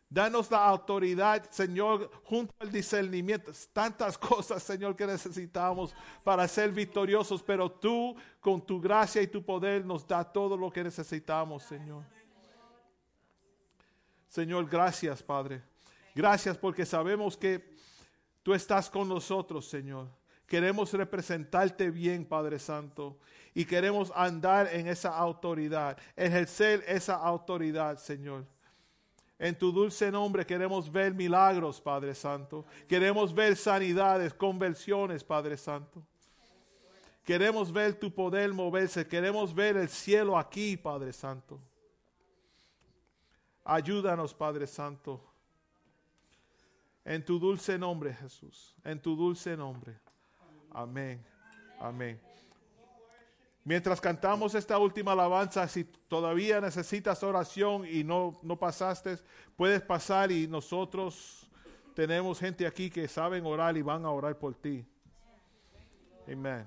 [0.08, 3.52] Danos la autoridad, Señor, junto al discernimiento.
[3.74, 5.94] Tantas cosas, Señor, que necesitamos
[6.24, 10.70] para ser victoriosos, pero tú, con tu gracia y tu poder, nos da todo lo
[10.70, 12.15] que necesitamos, Señor.
[14.28, 15.62] Señor, gracias, Padre.
[16.14, 17.76] Gracias porque sabemos que
[18.42, 20.08] tú estás con nosotros, Señor.
[20.46, 23.18] Queremos representarte bien, Padre Santo,
[23.52, 28.44] y queremos andar en esa autoridad, ejercer esa autoridad, Señor.
[29.38, 32.64] En tu dulce nombre queremos ver milagros, Padre Santo.
[32.88, 36.02] Queremos ver sanidades, conversiones, Padre Santo.
[37.22, 39.06] Queremos ver tu poder moverse.
[39.06, 41.60] Queremos ver el cielo aquí, Padre Santo.
[43.68, 45.20] Ayúdanos, Padre Santo.
[47.04, 48.76] En tu dulce nombre, Jesús.
[48.84, 49.98] En tu dulce nombre.
[50.70, 51.24] Amén.
[51.80, 52.20] Amén.
[53.64, 59.18] Mientras cantamos esta última alabanza, si todavía necesitas oración y no, no pasaste,
[59.56, 61.48] puedes pasar y nosotros
[61.92, 64.86] tenemos gente aquí que saben orar y van a orar por ti.
[66.28, 66.64] Amén.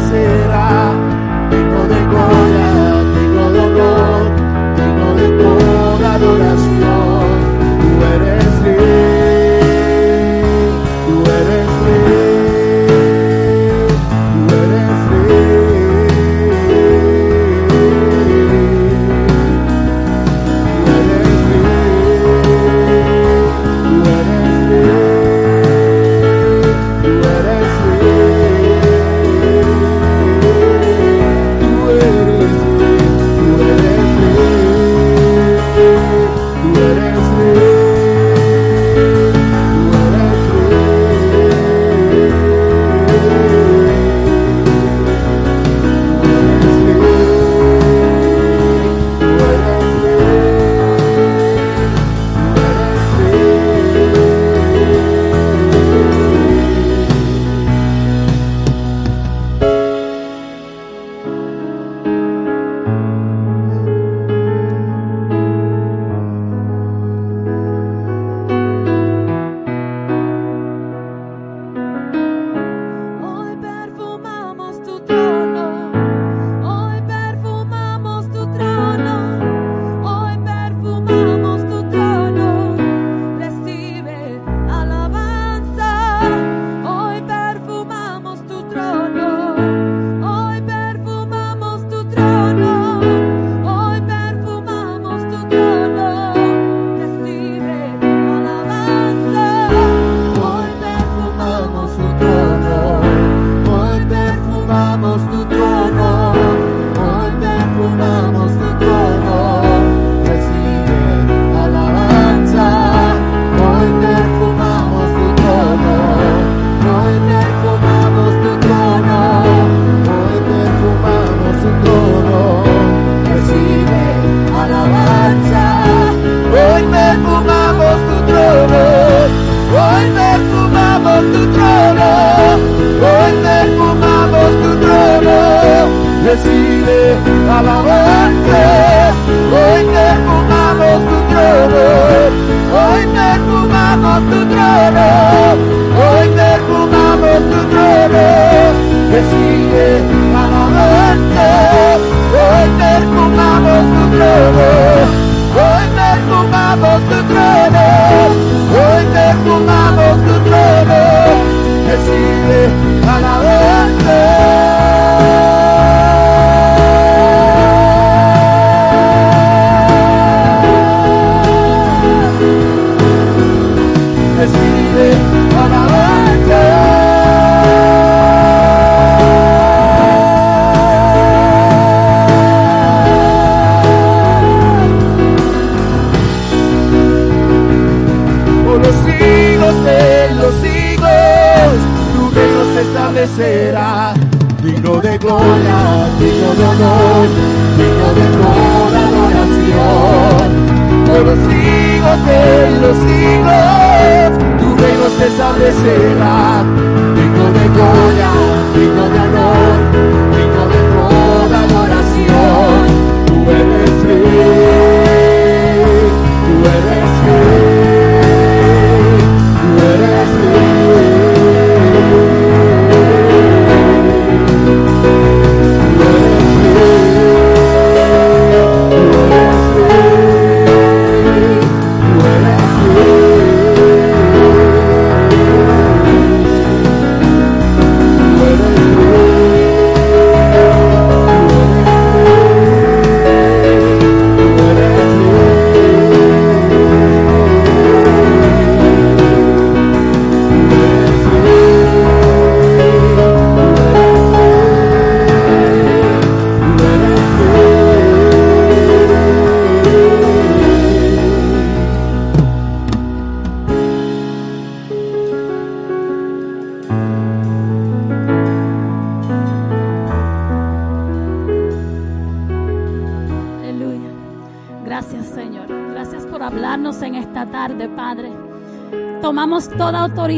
[0.00, 1.01] Se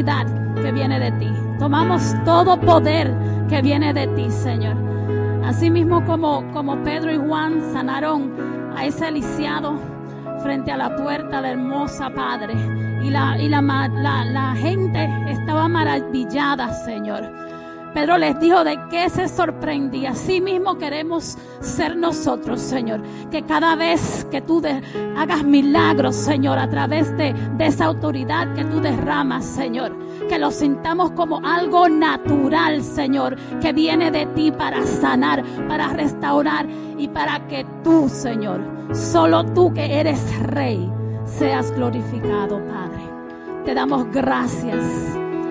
[0.03, 1.33] que viene de ti.
[1.59, 3.15] Tomamos todo poder
[3.49, 4.77] que viene de ti, Señor.
[5.45, 8.33] Así mismo como, como Pedro y Juan sanaron
[8.77, 9.79] a ese lisiado
[10.43, 12.55] frente a la puerta, la hermosa Padre.
[13.05, 17.31] Y la, y la, la, la gente estaba maravillada, Señor.
[17.95, 20.11] Pedro les dijo de qué se sorprendía.
[20.11, 23.01] Así mismo queremos ser nosotros, Señor.
[23.31, 24.83] Que cada vez que tú de-
[25.17, 29.97] hagas milagros, Señor, a través de, de esa autoridad que tú derramas, Señor,
[30.29, 36.67] que lo sintamos como algo natural, Señor, que viene de ti para sanar, para restaurar
[36.99, 38.61] y para que tú, Señor,
[38.93, 40.91] solo tú que eres Rey,
[41.27, 43.05] seas glorificado, Padre.
[43.65, 44.85] Te damos gracias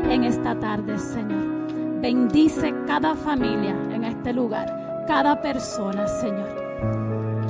[0.09, 2.01] en esta tarde, Señor.
[2.01, 6.62] Bendice cada familia en este lugar, cada persona, Señor.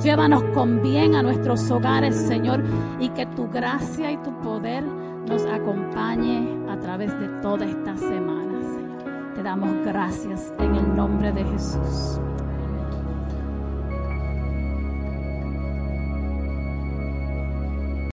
[0.04, 2.62] Llévanos con bien a nuestros hogares, Señor,
[3.00, 8.60] y que tu gracia y tu poder nos acompañe a través de toda esta semana,
[8.60, 9.34] Señor.
[9.34, 12.20] Te damos gracias en el nombre de Jesús.